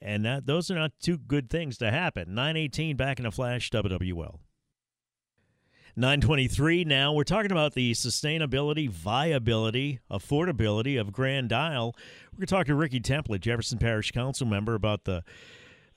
And 0.00 0.24
that, 0.24 0.46
those 0.46 0.70
are 0.70 0.74
not 0.74 0.92
two 1.00 1.18
good 1.18 1.50
things 1.50 1.78
to 1.78 1.90
happen. 1.90 2.34
918 2.34 2.96
back 2.96 3.20
in 3.20 3.26
a 3.26 3.30
flash, 3.30 3.70
WWL. 3.70 4.38
923 5.94 6.84
now. 6.84 7.12
We're 7.12 7.22
talking 7.22 7.52
about 7.52 7.74
the 7.74 7.92
sustainability, 7.92 8.88
viability, 8.88 10.00
affordability 10.10 10.98
of 10.98 11.12
Grand 11.12 11.52
Isle. 11.52 11.94
We're 12.32 12.38
going 12.38 12.46
to 12.46 12.54
talk 12.54 12.66
to 12.66 12.74
Ricky 12.74 12.98
Templet, 12.98 13.40
Jefferson 13.40 13.78
Parish 13.78 14.10
Council 14.10 14.46
member, 14.46 14.74
about 14.74 15.04
the 15.04 15.22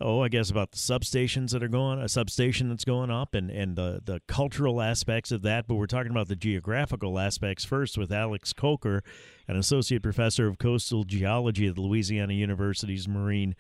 oh, 0.01 0.21
I 0.21 0.27
guess 0.27 0.49
about 0.49 0.71
the 0.71 0.77
substations 0.77 1.51
that 1.51 1.63
are 1.63 1.67
going, 1.67 1.99
a 1.99 2.09
substation 2.09 2.69
that's 2.69 2.85
going 2.85 3.09
up, 3.09 3.33
and 3.33 3.49
and 3.49 3.75
the 3.75 4.01
the 4.03 4.21
cultural 4.27 4.81
aspects 4.81 5.31
of 5.31 5.41
that. 5.43 5.67
But 5.67 5.75
we're 5.75 5.87
talking 5.87 6.11
about 6.11 6.27
the 6.27 6.35
geographical 6.35 7.19
aspects 7.19 7.65
first 7.65 7.97
with 7.97 8.11
Alex 8.11 8.53
Kolker, 8.53 9.01
an 9.47 9.55
associate 9.55 10.03
professor 10.03 10.47
of 10.47 10.57
coastal 10.57 11.03
geology 11.03 11.67
at 11.67 11.75
the 11.75 11.81
Louisiana 11.81 12.33
University's 12.33 13.07
Marine 13.07 13.55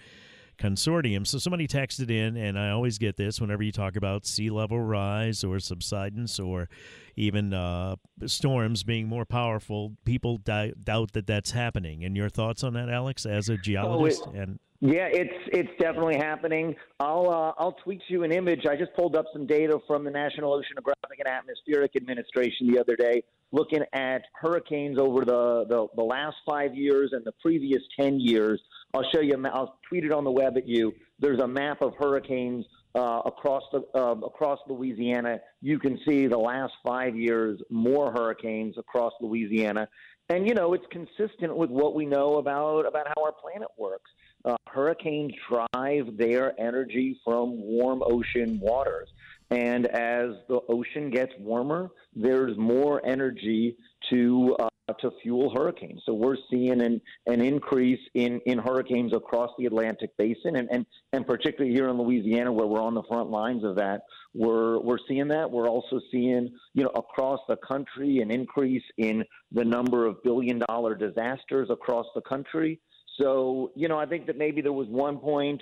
Consortium. 0.57 1.27
So 1.27 1.37
somebody 1.37 1.67
texted 1.67 2.09
in, 2.09 2.37
and 2.37 2.57
I 2.57 2.69
always 2.69 2.97
get 2.97 3.17
this 3.17 3.41
whenever 3.41 3.63
you 3.63 3.71
talk 3.71 3.95
about 3.95 4.25
sea 4.25 4.49
level 4.49 4.79
rise 4.79 5.43
or 5.43 5.59
subsidence 5.59 6.39
or 6.39 6.69
even 7.15 7.53
uh, 7.53 7.95
storms 8.25 8.83
being 8.83 9.07
more 9.07 9.25
powerful. 9.25 9.95
People 10.05 10.37
di- 10.37 10.73
doubt 10.81 11.13
that 11.13 11.27
that's 11.27 11.51
happening. 11.51 12.03
And 12.03 12.15
your 12.15 12.29
thoughts 12.29 12.63
on 12.63 12.73
that, 12.73 12.89
Alex, 12.89 13.25
as 13.25 13.49
a 13.49 13.57
geologist? 13.57 14.23
Oh, 14.25 14.31
it, 14.31 14.37
and 14.37 14.59
yeah, 14.85 15.07
it's 15.11 15.33
it's 15.47 15.69
definitely 15.79 16.17
happening. 16.17 16.75
I'll 16.99 17.29
uh, 17.29 17.61
I'll 17.61 17.75
tweet 17.83 18.01
you 18.07 18.23
an 18.23 18.31
image. 18.31 18.67
I 18.69 18.75
just 18.75 18.93
pulled 18.93 19.15
up 19.15 19.25
some 19.33 19.47
data 19.47 19.79
from 19.87 20.03
the 20.03 20.11
National 20.11 20.51
Oceanographic 20.51 21.17
and 21.17 21.27
Atmospheric 21.27 21.95
Administration 21.95 22.71
the 22.71 22.79
other 22.79 22.95
day, 22.95 23.23
looking 23.51 23.81
at 23.93 24.21
hurricanes 24.39 24.99
over 24.99 25.25
the, 25.25 25.65
the, 25.69 25.87
the 25.95 26.03
last 26.03 26.35
five 26.47 26.75
years 26.75 27.11
and 27.13 27.25
the 27.25 27.31
previous 27.41 27.81
ten 27.99 28.19
years. 28.19 28.61
I'll 28.93 29.05
show 29.11 29.21
you. 29.21 29.43
I'll 29.51 29.79
tweet 29.89 30.05
it 30.05 30.11
on 30.11 30.23
the 30.23 30.31
web 30.31 30.55
at 30.55 30.67
you. 30.67 30.93
There's 31.19 31.39
a 31.39 31.47
map 31.47 31.81
of 31.81 31.93
hurricanes 31.97 32.65
uh, 32.93 33.21
across 33.25 33.63
the 33.71 33.83
uh, 33.95 34.13
across 34.25 34.59
Louisiana. 34.67 35.39
You 35.61 35.79
can 35.79 35.99
see 36.07 36.27
the 36.27 36.37
last 36.37 36.73
five 36.85 37.15
years 37.15 37.59
more 37.71 38.11
hurricanes 38.11 38.77
across 38.77 39.13
Louisiana, 39.19 39.87
and 40.29 40.47
you 40.47 40.53
know 40.53 40.73
it's 40.73 40.85
consistent 40.91 41.55
with 41.55 41.71
what 41.71 41.95
we 41.95 42.05
know 42.05 42.35
about 42.35 42.85
about 42.85 43.07
how 43.07 43.23
our 43.23 43.31
planet 43.31 43.69
works. 43.77 44.11
Uh, 44.45 44.55
hurricanes 44.67 45.33
drive 45.49 46.17
their 46.17 46.59
energy 46.59 47.19
from 47.23 47.57
warm 47.57 48.03
ocean 48.05 48.59
waters. 48.61 49.09
And 49.49 49.87
as 49.87 50.31
the 50.47 50.59
ocean 50.69 51.09
gets 51.09 51.31
warmer, 51.39 51.89
there's 52.15 52.57
more 52.57 53.05
energy 53.05 53.77
to 54.11 54.55
uh, 54.59 54.69
to 54.99 55.11
fuel 55.23 55.51
hurricanes. 55.55 56.01
So 56.05 56.13
we're 56.13 56.37
seeing 56.49 56.81
an, 56.81 57.01
an 57.25 57.41
increase 57.41 57.99
in, 58.13 58.39
in 58.45 58.59
hurricanes 58.59 59.13
across 59.15 59.49
the 59.57 59.65
Atlantic 59.65 60.15
basin 60.17 60.57
and, 60.57 60.69
and, 60.71 60.85
and 61.11 61.25
particularly 61.25 61.73
here 61.73 61.89
in 61.89 61.97
Louisiana 61.97 62.51
where 62.51 62.67
we're 62.67 62.81
on 62.81 62.93
the 62.93 63.01
front 63.03 63.31
lines 63.31 63.63
of 63.63 63.75
that, 63.77 64.01
we're 64.35 64.79
we're 64.79 64.99
seeing 65.07 65.27
that. 65.29 65.49
We're 65.49 65.69
also 65.69 65.99
seeing, 66.11 66.51
you 66.73 66.83
know, 66.83 66.91
across 66.95 67.39
the 67.47 67.57
country 67.57 68.19
an 68.19 68.29
increase 68.29 68.83
in 68.97 69.23
the 69.51 69.65
number 69.65 70.05
of 70.05 70.21
billion 70.23 70.61
dollar 70.67 70.93
disasters 70.93 71.69
across 71.71 72.05
the 72.13 72.21
country. 72.21 72.79
So, 73.19 73.71
you 73.75 73.87
know, 73.87 73.97
I 73.97 74.05
think 74.05 74.27
that 74.27 74.37
maybe 74.37 74.61
there 74.61 74.73
was 74.73 74.87
one 74.87 75.17
point, 75.17 75.61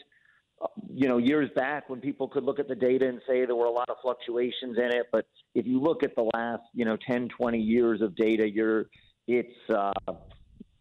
uh, 0.62 0.68
you 0.94 1.08
know, 1.08 1.18
years 1.18 1.50
back 1.56 1.90
when 1.90 2.00
people 2.00 2.28
could 2.28 2.44
look 2.44 2.60
at 2.60 2.68
the 2.68 2.76
data 2.76 3.08
and 3.08 3.22
say 3.28 3.46
there 3.46 3.56
were 3.56 3.66
a 3.66 3.72
lot 3.72 3.90
of 3.90 3.98
fluctuations 4.02 4.78
in 4.78 4.86
it. 4.86 5.08
But 5.12 5.26
if 5.54 5.66
you 5.66 5.80
look 5.80 6.04
at 6.04 6.16
the 6.16 6.30
last, 6.34 6.64
you 6.74 6.86
know, 6.86 6.98
10, 7.08 7.30
20 7.30 7.60
years 7.60 8.02
of 8.02 8.16
data, 8.16 8.50
you're, 8.50 8.86
it's, 9.28 9.54
uh, 9.70 9.92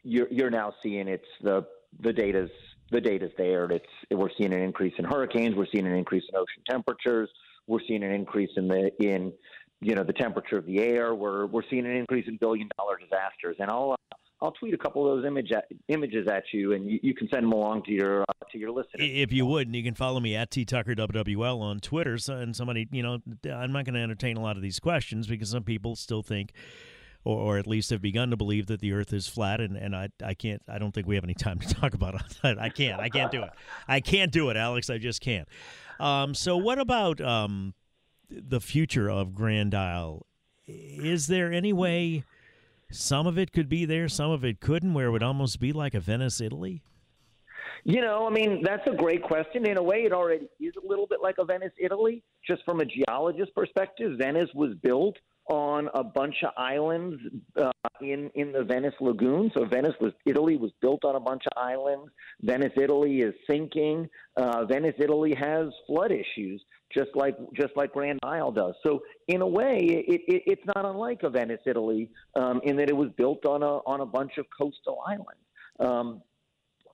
you're, 0.03 0.29
you're 0.31 0.51
now 0.51 0.73
seeing 0.83 1.09
it's 1.09 1.25
the, 1.43 1.67
the 2.01 2.13
data's, 2.13 2.51
the 2.91 3.01
data's 3.01 3.33
there. 3.37 3.65
It's, 3.71 3.87
we're 4.11 4.31
seeing 4.39 4.53
an 4.53 4.61
increase 4.61 4.95
in 4.99 5.05
hurricanes. 5.05 5.55
We're 5.55 5.67
seeing 5.73 5.87
an 5.87 5.95
increase 5.95 6.25
in 6.29 6.37
ocean 6.37 6.63
temperatures. 6.69 7.29
We're 7.67 7.81
seeing 7.87 8.03
an 8.03 8.13
increase 8.13 8.51
in 8.57 8.69
the, 8.69 8.91
in, 8.99 9.33
you 9.81 9.95
know, 9.95 10.05
the 10.05 10.13
temperature 10.13 10.59
of 10.59 10.67
the 10.67 10.81
air. 10.81 11.15
We're, 11.15 11.47
we're 11.47 11.63
seeing 11.71 11.87
an 11.87 11.97
increase 11.97 12.27
in 12.29 12.37
billion 12.37 12.69
dollar 12.77 12.99
disasters. 12.99 13.57
And 13.59 13.71
I'll, 13.71 13.93
uh, 13.93 14.17
I'll 14.43 14.53
tweet 14.53 14.75
a 14.75 14.79
couple 14.79 15.09
of 15.09 15.17
those 15.17 15.27
image 15.27 15.53
at, 15.53 15.67
images 15.89 16.27
at 16.29 16.43
you, 16.53 16.73
and 16.73 16.91
you, 16.91 16.99
you, 17.01 17.15
can 17.15 17.29
send 17.29 17.45
them 17.45 17.53
along 17.53 17.85
to 17.85 17.93
your 17.93 18.23
uh, 18.23 18.45
to 18.51 18.59
your 18.59 18.71
listeners. 18.71 18.99
If 18.99 19.33
you 19.33 19.47
would, 19.47 19.69
and 19.69 19.77
you 19.77 19.85
can 19.85 19.95
follow 19.95 20.19
me 20.19 20.35
at 20.35 20.51
T 20.51 20.65
Tucker 20.65 20.95
WWL 20.95 21.61
on 21.61 21.79
Twitter. 21.79 22.19
So, 22.19 22.35
and 22.35 22.55
somebody, 22.55 22.89
you 22.91 23.03
know, 23.03 23.21
I'm 23.45 23.73
not 23.73 23.85
going 23.85 23.95
to 23.95 24.01
entertain 24.01 24.37
a 24.37 24.43
lot 24.43 24.57
of 24.57 24.63
these 24.63 24.81
questions 24.81 25.29
because 25.29 25.51
some 25.51 25.63
people 25.63 25.95
still 25.95 26.23
think, 26.23 26.53
or, 27.25 27.39
or, 27.39 27.59
at 27.59 27.69
least 27.69 27.91
have 27.91 28.03
begun 28.03 28.31
to 28.31 28.37
believe 28.37 28.67
that 28.67 28.81
the 28.81 28.93
Earth 28.93 29.13
is 29.13 29.29
flat, 29.29 29.61
and, 29.61 29.77
and 29.77 29.95
I 29.95 30.09
I 30.25 30.35
can't. 30.35 30.61
I 30.69 30.79
don't 30.79 30.93
think 30.93 31.07
we 31.07 31.15
have 31.15 31.25
any 31.25 31.35
time 31.35 31.61
to 31.61 31.75
talk 31.75 31.95
about 31.95 32.17
it. 32.43 32.59
I 32.59 32.69
can't. 32.69 33.01
I 33.01 33.09
can't 33.09 33.31
do 33.31 33.43
it. 33.43 33.51
I 33.87 34.01
can't 34.01 34.33
do 34.33 34.51
it, 34.51 34.57
Alex. 34.57 34.91
I 34.91 34.99
just 34.99 35.21
can't. 35.21 35.47
Um, 36.01 36.35
so, 36.35 36.57
what 36.57 36.81
about 36.81 37.21
um, 37.21 37.75
the 38.29 38.61
future 38.61 39.09
of 39.09 39.35
Grand 39.35 39.73
Isle? 39.73 40.27
Is 40.67 41.29
there 41.29 41.53
any 41.53 41.73
way? 41.73 42.25
Some 42.93 43.27
of 43.27 43.39
it 43.39 43.53
could 43.53 43.69
be 43.69 43.85
there, 43.85 44.09
some 44.09 44.31
of 44.31 44.45
it 44.45 44.61
couldn't, 44.61 44.95
where 44.95 45.07
it 45.07 45.11
would 45.11 45.23
almost 45.23 45.59
be 45.59 45.73
like 45.73 45.95
a 45.95 46.01
Venice, 46.01 46.41
Italy? 46.41 46.83
You 47.85 48.01
know, 48.01 48.27
I 48.27 48.31
mean, 48.31 48.63
that's 48.63 48.87
a 48.87 48.95
great 48.95 49.23
question. 49.23 49.67
In 49.67 49.77
a 49.77 49.83
way, 49.83 50.05
it 50.05 50.13
already 50.13 50.49
is 50.61 50.75
a 50.83 50.87
little 50.87 51.07
bit 51.07 51.19
like 51.21 51.37
a 51.39 51.45
Venice, 51.45 51.73
Italy. 51.79 52.23
Just 52.47 52.65
from 52.65 52.81
a 52.81 52.85
geologist 52.85 53.55
perspective, 53.55 54.19
Venice 54.19 54.51
was 54.55 54.75
built 54.83 55.17
on 55.49 55.89
a 55.95 56.05
bunch 56.05 56.37
of 56.45 56.53
islands 56.57 57.21
uh, 57.61 57.71
in 58.01 58.31
in 58.35 58.53
the 58.53 58.65
Venice 58.65 58.95
lagoon. 59.01 59.51
So 59.55 59.65
Venice 59.65 59.95
was 60.01 60.13
Italy 60.27 60.57
was 60.57 60.71
built 60.81 61.05
on 61.05 61.17
a 61.17 61.21
bunch 61.21 61.43
of 61.47 61.63
islands. 61.63 62.11
Venice, 62.43 62.73
Italy 62.77 63.21
is 63.21 63.35
sinking. 63.49 64.09
Uh, 64.37 64.65
Venice, 64.67 64.95
Italy 64.99 65.35
has 65.39 65.69
flood 65.87 66.13
issues 66.13 66.63
just 66.97 67.11
like 67.15 67.37
just 67.55 67.77
like 67.77 67.93
Grand 67.93 68.19
Isle 68.23 68.53
does. 68.53 68.75
So 68.85 69.01
in 69.29 69.43
a 69.43 69.47
way, 69.47 69.79
it, 69.81 70.21
it, 70.29 70.43
it's 70.47 70.63
not 70.75 70.85
unlike 70.85 71.21
a 71.23 71.31
Venice, 71.31 71.61
Italy, 71.67 72.11
um, 72.37 72.61
in 72.65 72.77
that 72.77 72.89
it 72.89 72.97
was 72.97 73.09
built 73.17 73.47
on 73.47 73.63
a 73.63 73.79
on 73.87 74.01
a 74.01 74.07
bunch 74.07 74.33
of 74.39 74.47
coastal 74.57 74.99
islands. 75.07 75.43
Um, 75.81 76.23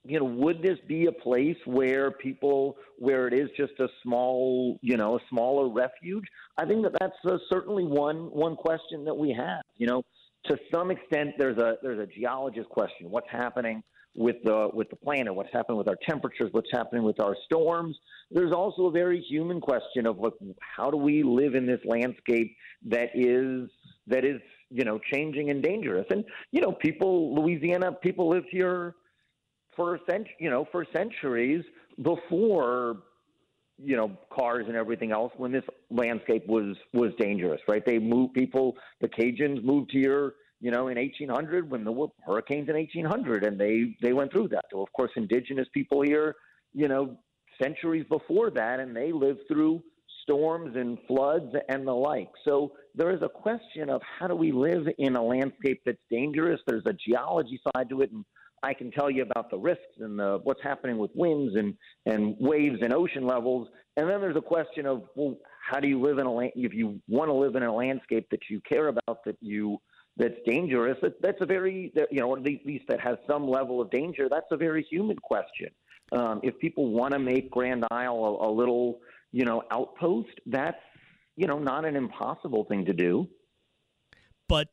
you 0.05 0.19
know, 0.19 0.25
would 0.25 0.61
this 0.61 0.77
be 0.87 1.05
a 1.05 1.11
place 1.11 1.57
where 1.65 2.11
people, 2.11 2.77
where 2.97 3.27
it 3.27 3.33
is 3.33 3.49
just 3.57 3.73
a 3.79 3.87
small, 4.03 4.77
you 4.81 4.97
know, 4.97 5.15
a 5.15 5.19
smaller 5.29 5.69
refuge? 5.69 6.25
I 6.57 6.65
think 6.65 6.83
that 6.83 6.93
that's 6.99 7.15
uh, 7.25 7.37
certainly 7.51 7.83
one 7.83 8.31
one 8.31 8.55
question 8.55 9.05
that 9.05 9.15
we 9.15 9.31
have. 9.33 9.61
You 9.77 9.87
know, 9.87 10.03
to 10.45 10.57
some 10.73 10.91
extent, 10.91 11.31
there's 11.37 11.57
a 11.57 11.75
there's 11.81 11.99
a 11.99 12.07
geologist 12.07 12.69
question: 12.69 13.09
what's 13.09 13.29
happening 13.29 13.83
with 14.15 14.37
the 14.43 14.69
with 14.73 14.89
the 14.89 14.95
planet, 14.95 15.33
what's 15.33 15.51
happening 15.53 15.77
with 15.77 15.87
our 15.87 15.97
temperatures, 16.07 16.49
what's 16.51 16.69
happening 16.71 17.03
with 17.03 17.19
our 17.19 17.35
storms. 17.45 17.97
There's 18.31 18.51
also 18.51 18.87
a 18.87 18.91
very 18.91 19.21
human 19.21 19.61
question 19.61 20.05
of 20.05 20.17
what, 20.17 20.33
how 20.59 20.91
do 20.91 20.97
we 20.97 21.23
live 21.23 21.55
in 21.55 21.65
this 21.65 21.79
landscape 21.85 22.55
that 22.85 23.09
is 23.13 23.69
that 24.07 24.25
is 24.25 24.41
you 24.69 24.83
know 24.83 24.99
changing 25.13 25.49
and 25.49 25.61
dangerous. 25.61 26.05
And 26.09 26.23
you 26.51 26.61
know, 26.61 26.71
people 26.71 27.35
Louisiana 27.35 27.91
people 27.91 28.29
lived 28.29 28.47
here 28.51 28.95
for 29.79 29.99
cent 30.09 30.27
you 30.39 30.49
know 30.49 30.67
for 30.71 30.85
centuries 30.93 31.63
before 32.01 32.97
you 33.77 33.95
know 33.95 34.11
cars 34.29 34.65
and 34.67 34.75
everything 34.75 35.11
else 35.11 35.31
when 35.37 35.51
this 35.53 35.63
landscape 35.89 36.45
was 36.47 36.75
was 36.93 37.11
dangerous 37.17 37.61
right 37.69 37.85
they 37.85 37.97
moved 37.97 38.33
people 38.33 38.75
the 38.99 39.07
cajuns 39.07 39.63
moved 39.63 39.89
here 39.91 40.33
you 40.61 40.71
know, 40.71 40.89
in 40.89 40.97
1800 40.97 41.69
when 41.71 41.85
were 41.85 42.07
hurricanes 42.25 42.67
in 42.67 42.75
1800, 42.75 43.45
and 43.45 43.57
they 43.59 43.95
they 44.01 44.13
went 44.13 44.31
through 44.31 44.49
that. 44.49 44.65
Were, 44.73 44.81
of 44.81 44.91
course, 44.91 45.11
indigenous 45.15 45.67
people 45.73 46.01
here, 46.01 46.35
you 46.73 46.87
know, 46.87 47.17
centuries 47.61 48.05
before 48.09 48.51
that, 48.51 48.79
and 48.79 48.95
they 48.95 49.11
lived 49.11 49.39
through 49.47 49.81
storms 50.23 50.75
and 50.75 50.97
floods 51.07 51.53
and 51.69 51.87
the 51.87 51.93
like. 51.93 52.29
So 52.45 52.73
there 52.93 53.11
is 53.11 53.21
a 53.21 53.29
question 53.29 53.89
of 53.89 54.01
how 54.19 54.27
do 54.27 54.35
we 54.35 54.51
live 54.51 54.85
in 54.97 55.15
a 55.15 55.23
landscape 55.23 55.81
that's 55.85 55.97
dangerous. 56.11 56.59
There's 56.67 56.85
a 56.85 56.93
geology 56.93 57.59
side 57.73 57.89
to 57.89 58.01
it, 58.01 58.11
and 58.11 58.25
I 58.63 58.73
can 58.73 58.91
tell 58.91 59.09
you 59.09 59.23
about 59.23 59.49
the 59.49 59.57
risks 59.57 59.83
and 59.99 60.19
the, 60.19 60.39
what's 60.43 60.61
happening 60.61 60.97
with 60.97 61.11
winds 61.13 61.55
and 61.55 61.75
and 62.05 62.35
waves 62.39 62.79
and 62.81 62.93
ocean 62.93 63.25
levels. 63.25 63.67
And 63.97 64.09
then 64.09 64.21
there's 64.21 64.37
a 64.37 64.41
question 64.41 64.85
of 64.85 65.03
well, 65.15 65.37
how 65.69 65.79
do 65.79 65.87
you 65.87 66.01
live 66.01 66.19
in 66.19 66.25
a 66.25 66.31
land 66.31 66.51
if 66.55 66.73
you 66.73 66.99
want 67.07 67.29
to 67.29 67.33
live 67.33 67.55
in 67.55 67.63
a 67.63 67.73
landscape 67.73 68.27
that 68.31 68.41
you 68.49 68.61
care 68.61 68.87
about 68.87 69.23
that 69.25 69.37
you 69.41 69.79
that's 70.19 70.35
dangerous, 70.45 70.97
that, 71.01 71.19
that's 71.21 71.41
a 71.41 71.45
very, 71.45 71.93
you 72.11 72.19
know, 72.19 72.35
at 72.35 72.43
least 72.43 72.83
that 72.89 72.99
has 72.99 73.17
some 73.25 73.47
level 73.47 73.81
of 73.81 73.89
danger, 73.89 74.27
that's 74.29 74.51
a 74.51 74.57
very 74.57 74.85
human 74.89 75.17
question. 75.17 75.69
Um, 76.11 76.41
if 76.43 76.59
people 76.59 76.91
want 76.91 77.13
to 77.13 77.19
make 77.19 77.49
Grand 77.49 77.85
Isle 77.89 78.39
a, 78.41 78.49
a 78.49 78.51
little, 78.51 78.99
you 79.31 79.45
know, 79.45 79.63
outpost, 79.71 80.29
that's, 80.45 80.77
you 81.37 81.47
know, 81.47 81.57
not 81.57 81.85
an 81.85 81.95
impossible 81.95 82.65
thing 82.65 82.85
to 82.85 82.93
do. 82.93 83.29
But 84.49 84.67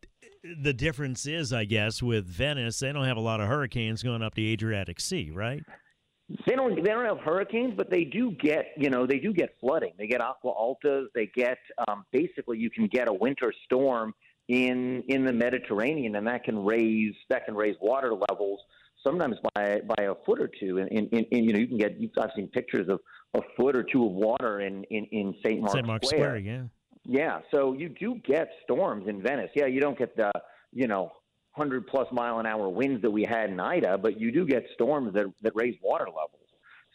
the 0.60 0.72
difference 0.72 1.26
is, 1.26 1.52
I 1.52 1.64
guess, 1.64 2.02
with 2.02 2.26
Venice, 2.26 2.78
they 2.78 2.92
don't 2.92 3.04
have 3.04 3.16
a 3.16 3.20
lot 3.20 3.40
of 3.40 3.48
hurricanes 3.48 4.02
going 4.02 4.22
up 4.22 4.34
the 4.34 4.52
Adriatic 4.52 5.00
Sea, 5.00 5.30
right? 5.32 5.62
They 6.46 6.56
don't. 6.56 6.74
They 6.74 6.90
don't 6.90 7.04
have 7.04 7.20
hurricanes, 7.20 7.74
but 7.76 7.88
they 7.88 8.02
do 8.04 8.32
get. 8.32 8.72
You 8.76 8.90
know, 8.90 9.06
they 9.06 9.18
do 9.18 9.32
get 9.32 9.54
flooding. 9.60 9.92
They 9.96 10.08
get 10.08 10.20
acqua 10.20 10.52
altas. 10.52 11.06
They 11.14 11.30
get. 11.36 11.58
Um, 11.86 12.04
basically, 12.10 12.58
you 12.58 12.68
can 12.68 12.88
get 12.88 13.08
a 13.08 13.12
winter 13.12 13.52
storm 13.64 14.12
in 14.48 15.04
in 15.08 15.24
the 15.24 15.32
Mediterranean, 15.32 16.16
and 16.16 16.26
that 16.26 16.42
can 16.42 16.64
raise 16.64 17.14
that 17.30 17.44
can 17.44 17.54
raise 17.54 17.76
water 17.80 18.12
levels 18.28 18.60
sometimes 19.04 19.36
by 19.54 19.80
by 19.86 20.04
a 20.04 20.14
foot 20.26 20.40
or 20.40 20.50
two. 20.58 20.78
And, 20.78 20.88
in, 20.90 21.06
in, 21.08 21.24
in, 21.30 21.44
you 21.44 21.52
know, 21.52 21.60
you 21.60 21.68
can 21.68 21.78
get. 21.78 21.96
I've 22.18 22.30
seen 22.34 22.48
pictures 22.48 22.88
of 22.88 23.00
a 23.34 23.40
foot 23.56 23.76
or 23.76 23.84
two 23.84 24.04
of 24.04 24.12
water 24.12 24.60
in 24.60 24.82
in, 24.90 25.04
in 25.12 25.34
St. 25.44 25.60
Mark's, 25.60 25.74
St. 25.74 25.86
Mark's 25.86 26.08
Square. 26.08 26.20
Square. 26.20 26.38
Yeah, 26.38 26.62
yeah. 27.06 27.40
So 27.52 27.72
you 27.72 27.88
do 27.88 28.20
get 28.26 28.48
storms 28.64 29.08
in 29.08 29.22
Venice. 29.22 29.50
Yeah, 29.54 29.66
you 29.66 29.80
don't 29.80 29.98
get 29.98 30.16
the 30.16 30.30
you 30.72 30.86
know 30.86 31.12
hundred 31.52 31.86
plus 31.86 32.06
mile 32.12 32.38
an 32.38 32.46
hour 32.46 32.68
winds 32.68 33.00
that 33.02 33.10
we 33.10 33.24
had 33.24 33.50
in 33.50 33.58
Ida, 33.58 33.98
but 33.98 34.20
you 34.20 34.30
do 34.30 34.46
get 34.46 34.64
storms 34.74 35.14
that 35.14 35.26
that 35.42 35.52
raise 35.54 35.76
water 35.82 36.06
levels. 36.06 36.48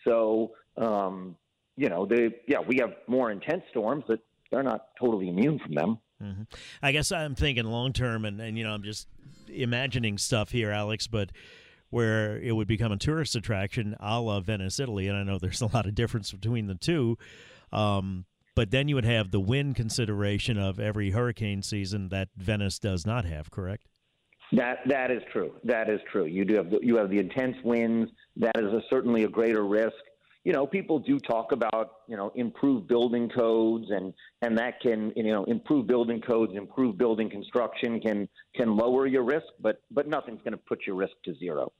So 0.05 0.51
Um, 0.77 1.35
you 1.77 1.89
know, 1.89 2.05
they 2.05 2.35
yeah, 2.47 2.59
we 2.59 2.77
have 2.77 2.93
more 3.07 3.31
intense 3.31 3.63
storms, 3.69 4.03
but 4.07 4.19
they're 4.51 4.63
not 4.63 4.87
totally 4.99 5.29
immune 5.29 5.59
from 5.59 5.73
them. 5.73 5.99
Mm-hmm. 6.21 6.43
I 6.81 6.91
guess 6.91 7.11
I'm 7.11 7.35
thinking 7.35 7.65
long 7.65 7.93
term, 7.93 8.25
and, 8.25 8.39
and 8.39 8.57
you 8.57 8.63
know, 8.63 8.71
I'm 8.71 8.83
just 8.83 9.07
imagining 9.47 10.17
stuff 10.17 10.51
here, 10.51 10.71
Alex, 10.71 11.07
but 11.07 11.31
where 11.89 12.37
it 12.37 12.53
would 12.53 12.67
become 12.67 12.91
a 12.91 12.97
tourist 12.97 13.35
attraction 13.35 13.95
a 13.99 14.19
la 14.21 14.39
Venice, 14.39 14.79
Italy. 14.79 15.07
And 15.07 15.17
I 15.17 15.23
know 15.23 15.39
there's 15.39 15.61
a 15.61 15.67
lot 15.67 15.85
of 15.85 15.95
difference 15.95 16.31
between 16.31 16.67
the 16.67 16.75
two. 16.75 17.17
Um, 17.73 18.25
but 18.55 18.71
then 18.71 18.87
you 18.87 18.95
would 18.95 19.05
have 19.05 19.31
the 19.31 19.39
wind 19.39 19.75
consideration 19.75 20.57
of 20.57 20.79
every 20.79 21.11
hurricane 21.11 21.61
season 21.61 22.09
that 22.09 22.29
Venice 22.35 22.79
does 22.79 23.05
not 23.05 23.25
have, 23.25 23.51
correct? 23.51 23.87
That 24.53 24.79
that 24.87 25.11
is 25.11 25.21
true. 25.31 25.53
That 25.63 25.89
is 25.89 26.01
true. 26.11 26.25
You 26.25 26.43
do 26.43 26.55
have 26.55 26.69
the, 26.69 26.79
you 26.81 26.97
have 26.97 27.09
the 27.09 27.19
intense 27.19 27.55
winds. 27.63 28.11
That 28.35 28.57
is 28.57 28.65
a, 28.65 28.81
certainly 28.89 29.23
a 29.23 29.29
greater 29.29 29.65
risk 29.65 29.95
you 30.43 30.53
know, 30.53 30.65
people 30.65 30.97
do 30.97 31.19
talk 31.19 31.51
about, 31.51 31.97
you 32.07 32.17
know, 32.17 32.31
improved 32.35 32.87
building 32.87 33.29
codes 33.29 33.85
and, 33.91 34.13
and 34.41 34.57
that 34.57 34.79
can, 34.81 35.13
you 35.15 35.31
know, 35.31 35.43
improve 35.43 35.85
building 35.85 36.19
codes, 36.19 36.53
improve 36.55 36.97
building 36.97 37.29
construction 37.29 37.99
can, 37.99 38.27
can 38.55 38.75
lower 38.75 39.05
your 39.05 39.23
risk, 39.23 39.45
but, 39.59 39.81
but 39.91 40.07
nothing's 40.07 40.39
going 40.39 40.53
to 40.53 40.57
put 40.57 40.87
your 40.87 40.95
risk 40.95 41.13
to 41.25 41.35
zero. 41.35 41.71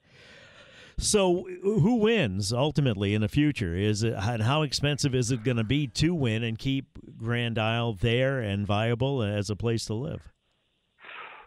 So, 1.02 1.48
who 1.64 1.96
wins 1.96 2.54
ultimately 2.54 3.16
in 3.16 3.22
the 3.22 3.28
future? 3.28 3.76
Is 3.76 4.04
it 4.04 4.14
and 4.14 4.44
how 4.44 4.62
expensive 4.62 5.16
is 5.16 5.32
it 5.32 5.44
going 5.44 5.58
to 5.58 5.64
be 5.64 5.88
to 5.88 6.14
win 6.14 6.44
and 6.44 6.60
keep 6.60 6.86
Grand 7.18 7.58
Isle 7.58 7.94
there 7.94 8.40
and 8.40 8.68
viable 8.68 9.24
as 9.24 9.50
a 9.50 9.56
place 9.56 9.86
to 9.86 9.96
live? 9.96 10.32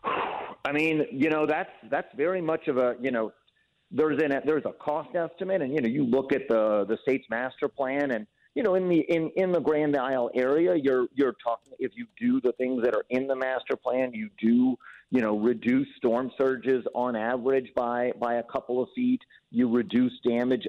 I 0.65 0.73
mean, 0.73 1.07
you 1.13 1.31
know, 1.31 1.47
that's 1.47 1.71
that's 1.89 2.09
very 2.17 2.41
much 2.41 2.67
of 2.67 2.79
a 2.79 2.97
you 3.01 3.13
know 3.13 3.33
there's 3.93 4.21
an 4.21 4.33
there's 4.45 4.65
a 4.65 4.73
cost 4.73 5.15
estimate, 5.15 5.63
and 5.63 5.73
you 5.73 5.81
know 5.81 5.89
you 5.89 6.05
look 6.05 6.33
at 6.33 6.49
the 6.49 6.85
the 6.89 6.99
state's 7.03 7.31
master 7.31 7.69
plan, 7.69 8.11
and 8.11 8.27
you 8.55 8.63
know 8.63 8.75
in 8.75 8.89
the 8.89 9.01
in 9.01 9.31
in 9.37 9.53
the 9.53 9.61
Grand 9.61 9.97
Isle 9.97 10.31
area, 10.35 10.75
you're 10.77 11.09
you're 11.15 11.37
talking 11.45 11.73
if 11.79 11.93
you 11.95 12.07
do 12.19 12.41
the 12.41 12.53
things 12.53 12.83
that 12.85 12.95
are 12.95 13.05
in 13.11 13.27
the 13.27 13.37
master 13.37 13.77
plan, 13.77 14.13
you 14.13 14.31
do 14.41 14.77
you 15.11 15.21
know 15.21 15.39
reduce 15.39 15.89
storm 15.97 16.31
surges 16.39 16.85
on 16.95 17.17
average 17.17 17.69
by 17.75 18.13
by 18.21 18.35
a 18.35 18.43
couple 18.43 18.83
of 18.83 18.89
feet. 18.95 19.21
You 19.51 19.69
reduce 19.71 20.13
damage 20.27 20.67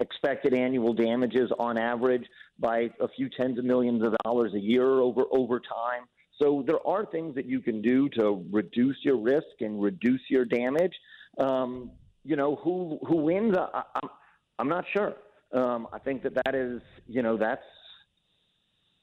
expected 0.00 0.54
annual 0.54 0.94
damages 0.94 1.50
on 1.58 1.78
average 1.78 2.24
by 2.58 2.90
a 3.00 3.08
few 3.08 3.28
tens 3.28 3.58
of 3.58 3.64
millions 3.64 4.02
of 4.02 4.14
dollars 4.24 4.54
a 4.54 4.60
year 4.60 5.00
over 5.00 5.24
over 5.30 5.60
time. 5.60 6.04
So 6.40 6.62
there 6.66 6.86
are 6.86 7.06
things 7.06 7.34
that 7.34 7.46
you 7.46 7.60
can 7.60 7.80
do 7.80 8.08
to 8.10 8.44
reduce 8.50 8.96
your 9.02 9.16
risk 9.16 9.46
and 9.60 9.82
reduce 9.82 10.20
your 10.28 10.44
damage. 10.44 10.92
Um, 11.38 11.90
you 12.24 12.36
know 12.36 12.56
who 12.56 12.98
who 13.06 13.16
wins. 13.16 13.54
I, 13.56 13.82
I'm 14.02 14.10
I'm 14.58 14.68
not 14.68 14.84
sure. 14.94 15.16
Um, 15.56 15.88
I 15.92 15.98
think 15.98 16.22
that 16.22 16.34
that 16.44 16.54
is 16.54 16.82
you 17.06 17.22
know 17.22 17.36
that's 17.36 17.62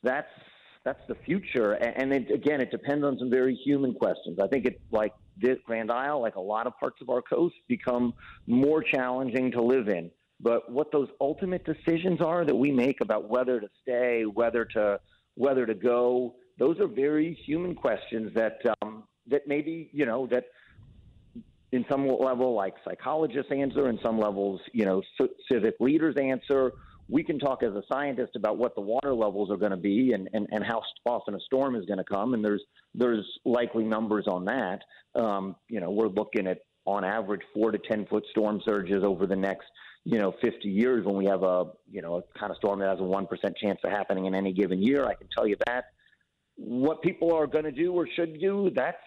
that's 0.04 0.30
that's 0.86 1.00
the 1.08 1.16
future, 1.16 1.74
and, 1.74 2.12
it, 2.12 2.30
again, 2.30 2.60
it 2.60 2.70
depends 2.70 3.06
on 3.06 3.18
some 3.18 3.30
very 3.30 3.56
human 3.56 3.94
questions. 3.94 4.38
I 4.44 4.48
think 4.48 4.66
it 4.66 4.82
like 4.92 5.14
Grand 5.66 5.90
Isle, 5.90 6.22
like 6.22 6.36
a 6.36 6.42
lot 6.42 6.68
of 6.68 6.78
parts 6.78 6.98
of 7.02 7.10
our 7.10 7.22
coast, 7.22 7.56
become 7.70 8.14
more 8.48 8.84
challenging 8.84 9.50
to 9.52 9.62
live 9.62 9.88
in. 9.88 10.12
But 10.42 10.70
what 10.70 10.92
those 10.92 11.08
ultimate 11.22 11.64
decisions 11.64 12.20
are 12.20 12.44
that 12.44 12.56
we 12.56 12.70
make 12.70 13.00
about 13.00 13.30
whether 13.30 13.62
to 13.62 13.70
stay, 13.82 14.24
whether 14.24 14.66
to 14.66 15.00
whether 15.36 15.66
to 15.66 15.74
go, 15.74 16.36
those 16.60 16.80
are 16.80 16.88
very 16.88 17.34
human 17.46 17.76
questions 17.76 18.32
that 18.36 18.60
um, 18.82 19.06
that 19.28 19.48
maybe 19.48 19.90
you 19.94 20.06
know 20.06 20.28
that 20.28 20.46
in 21.74 21.84
some 21.90 22.08
level 22.08 22.54
like 22.54 22.76
psychologists 22.86 23.52
answer, 23.52 23.90
in 23.90 24.00
some 24.04 24.20
levels, 24.20 24.62
you 24.74 24.86
know, 24.86 25.02
civic 25.52 25.74
leaders 25.80 26.16
answer. 26.22 26.72
We 27.10 27.24
can 27.24 27.40
talk 27.40 27.64
as 27.64 27.74
a 27.74 27.82
scientist 27.92 28.36
about 28.36 28.58
what 28.58 28.76
the 28.76 28.82
water 28.82 29.14
levels 29.14 29.50
are 29.50 29.58
going 29.58 29.72
to 29.72 29.78
be 29.78 30.14
and, 30.14 30.30
and, 30.34 30.48
and 30.52 30.64
how 30.64 30.84
often 31.06 31.34
a 31.34 31.40
storm 31.40 31.76
is 31.76 31.84
going 31.86 31.98
to 31.98 32.04
come, 32.04 32.36
and 32.36 32.46
there's 32.46 32.62
there's 32.94 33.26
likely 33.44 33.84
numbers 33.84 34.26
on 34.28 34.46
that. 34.46 34.82
Um, 35.20 35.56
you 35.68 35.80
know, 35.80 35.90
we're 35.90 36.08
looking 36.08 36.46
at 36.46 36.60
on 36.86 37.04
average 37.04 37.42
four 37.56 37.72
to 37.72 37.80
ten 37.80 38.06
foot 38.06 38.24
storm 38.30 38.62
surges 38.64 39.04
over 39.04 39.26
the 39.26 39.36
next 39.36 39.66
you 40.06 40.20
know 40.20 40.34
50 40.44 40.68
years 40.68 41.06
when 41.06 41.16
we 41.16 41.26
have 41.26 41.44
a 41.44 41.66
you 41.90 42.02
know 42.02 42.18
a 42.18 42.40
kind 42.40 42.52
of 42.52 42.58
storm 42.58 42.80
that 42.82 42.90
has 42.90 43.00
a 43.00 43.04
one 43.04 43.26
percent 43.26 43.58
chance 43.58 43.80
of 43.84 43.90
happening 43.90 44.26
in 44.26 44.36
any 44.36 44.54
given 44.54 44.82
year. 44.82 45.06
I 45.06 45.16
can 45.16 45.28
tell 45.36 45.48
you 45.48 45.58
that. 45.66 45.86
What 46.56 47.02
people 47.02 47.34
are 47.34 47.48
going 47.48 47.64
to 47.64 47.72
do 47.72 47.94
or 47.94 48.08
should 48.16 48.40
do, 48.40 48.70
that's 48.76 48.98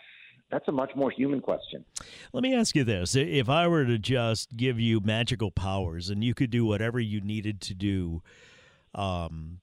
that's 0.51 0.69
a 0.69 0.73
much 0.73 0.93
more 0.95 1.11
human 1.11 1.41
question. 1.41 1.85
Let 2.33 2.43
me 2.43 2.55
ask 2.55 2.77
you 2.77 2.85
this. 2.85 3.17
If 3.17 3.49
I 3.49 3.67
were 3.67 3.85
to 3.85 3.99
just 3.99 4.57
give 4.57 4.79
you 4.79 5.01
magical 5.01 5.51
powers 5.51 6.09
and 6.09 6.23
you 6.23 6.35
could 6.35 6.51
do 6.51 6.65
whatever 6.65 7.01
you 7.01 7.21
needed 7.21 7.61
to 7.63 7.75
do 7.75 8.23
um, 8.95 9.61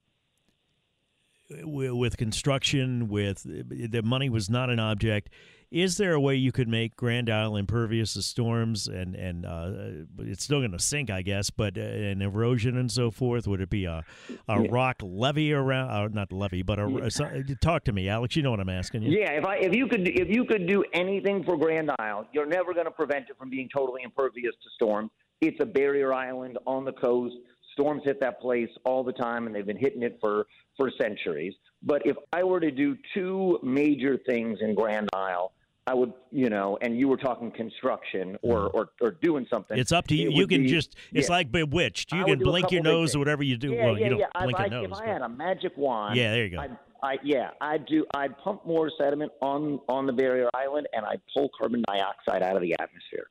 with 1.62 2.16
construction, 2.16 3.08
with 3.08 3.42
the 3.44 4.02
money 4.02 4.28
was 4.28 4.50
not 4.50 4.70
an 4.70 4.78
object, 4.78 5.30
is 5.74 5.96
there 5.96 6.12
a 6.12 6.20
way 6.20 6.36
you 6.36 6.52
could 6.52 6.68
make 6.68 6.94
Grand 6.94 7.28
Isle 7.28 7.56
impervious 7.56 8.14
to 8.14 8.22
storms 8.22 8.86
and 8.86 9.16
and 9.16 9.44
uh, 9.44 9.72
it's 10.20 10.44
still 10.44 10.60
going 10.60 10.70
to 10.70 10.78
sink, 10.78 11.10
I 11.10 11.22
guess, 11.22 11.50
but 11.50 11.76
uh, 11.76 11.80
an 11.80 12.22
erosion 12.22 12.76
and 12.76 12.90
so 12.90 13.10
forth? 13.10 13.48
Would 13.48 13.60
it 13.60 13.70
be 13.70 13.84
a 13.84 14.04
a 14.48 14.62
yeah. 14.62 14.68
rock 14.70 15.02
levee 15.02 15.52
around? 15.52 15.90
Uh, 15.90 16.08
not 16.08 16.32
levee, 16.32 16.62
but 16.62 16.78
a, 16.78 16.88
yeah. 16.88 17.40
a, 17.40 17.54
talk 17.56 17.84
to 17.84 17.92
me, 17.92 18.08
Alex. 18.08 18.36
You 18.36 18.44
know 18.44 18.52
what 18.52 18.60
I'm 18.60 18.68
asking 18.68 19.02
you. 19.02 19.18
Yeah, 19.18 19.32
if 19.32 19.44
I 19.44 19.56
if 19.56 19.74
you 19.74 19.88
could 19.88 20.06
if 20.06 20.28
you 20.28 20.44
could 20.44 20.68
do 20.68 20.84
anything 20.92 21.42
for 21.42 21.56
Grand 21.56 21.90
Isle, 21.98 22.28
you're 22.32 22.46
never 22.46 22.72
going 22.72 22.86
to 22.86 22.92
prevent 22.92 23.28
it 23.28 23.36
from 23.36 23.50
being 23.50 23.68
totally 23.74 24.02
impervious 24.04 24.54
to 24.62 24.70
storms. 24.76 25.10
It's 25.40 25.58
a 25.60 25.66
barrier 25.66 26.14
island 26.14 26.56
on 26.66 26.84
the 26.84 26.92
coast. 26.92 27.34
Storms 27.72 28.02
hit 28.04 28.20
that 28.20 28.40
place 28.40 28.70
all 28.84 29.02
the 29.02 29.12
time, 29.12 29.48
and 29.48 29.54
they've 29.54 29.66
been 29.66 29.76
hitting 29.76 30.04
it 30.04 30.18
for 30.20 30.46
for 30.76 30.92
centuries. 31.00 31.52
But 31.82 32.06
if 32.06 32.16
I 32.32 32.44
were 32.44 32.60
to 32.60 32.70
do 32.70 32.96
two 33.12 33.58
major 33.64 34.18
things 34.24 34.60
in 34.62 34.76
Grand 34.76 35.08
Isle, 35.12 35.52
I 35.86 35.92
would, 35.94 36.12
you 36.30 36.48
know, 36.48 36.78
and 36.80 36.98
you 36.98 37.08
were 37.08 37.16
talking 37.18 37.50
construction 37.50 38.38
or 38.42 38.68
mm-hmm. 38.68 38.76
or, 38.76 38.90
or 39.02 39.10
doing 39.22 39.46
something. 39.50 39.78
It's 39.78 39.92
up 39.92 40.06
to 40.08 40.14
you. 40.14 40.30
You 40.30 40.46
can 40.46 40.62
be, 40.62 40.68
just, 40.68 40.96
it's 41.12 41.28
yeah. 41.28 41.34
like 41.34 41.52
bewitched. 41.52 42.12
You 42.12 42.22
I 42.22 42.24
can 42.24 42.38
blink 42.38 42.70
your 42.70 42.82
nose 42.82 43.14
or 43.14 43.18
whatever 43.18 43.42
you 43.42 43.56
do. 43.58 43.72
Yeah, 43.72 43.84
well, 43.84 43.98
yeah, 43.98 44.04
you 44.04 44.10
don't 44.10 44.18
yeah. 44.20 44.42
blink 44.42 44.60
I, 44.60 44.66
your 44.66 44.88
nose. 44.88 44.98
If 44.98 45.02
I 45.04 45.06
had 45.06 45.22
a 45.22 45.28
magic 45.28 45.76
wand, 45.76 46.16
yeah, 46.16 46.32
there 46.32 46.44
you 46.44 46.50
go. 46.50 46.58
I'd, 46.60 46.78
I, 47.02 47.18
yeah, 47.22 47.50
I 47.60 47.76
do. 47.76 48.06
I'd 48.14 48.38
pump 48.38 48.64
more 48.66 48.90
sediment 48.98 49.30
on 49.42 49.78
on 49.88 50.06
the 50.06 50.12
barrier 50.12 50.48
island, 50.54 50.88
and 50.94 51.04
I'd 51.04 51.20
pull 51.34 51.50
carbon 51.58 51.84
dioxide 51.86 52.42
out 52.42 52.56
of 52.56 52.62
the 52.62 52.72
atmosphere. 52.80 53.26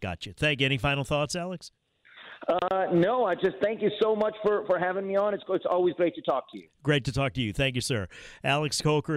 Gotcha. 0.00 0.32
Thank 0.32 0.60
you. 0.60 0.66
Any 0.66 0.78
final 0.78 1.02
thoughts, 1.02 1.34
Alex? 1.34 1.72
Uh, 2.46 2.86
no, 2.92 3.24
I 3.24 3.34
just 3.34 3.56
thank 3.62 3.80
you 3.80 3.90
so 4.00 4.14
much 4.14 4.34
for, 4.42 4.66
for 4.66 4.78
having 4.78 5.08
me 5.08 5.16
on. 5.16 5.32
It's, 5.32 5.42
it's 5.48 5.64
always 5.68 5.94
great 5.94 6.14
to 6.14 6.22
talk 6.22 6.50
to 6.52 6.58
you. 6.58 6.68
Great 6.82 7.04
to 7.06 7.12
talk 7.12 7.32
to 7.34 7.40
you. 7.40 7.52
Thank 7.54 7.74
you, 7.74 7.80
sir. 7.80 8.06
Alex 8.44 8.82
Kolker. 8.82 9.16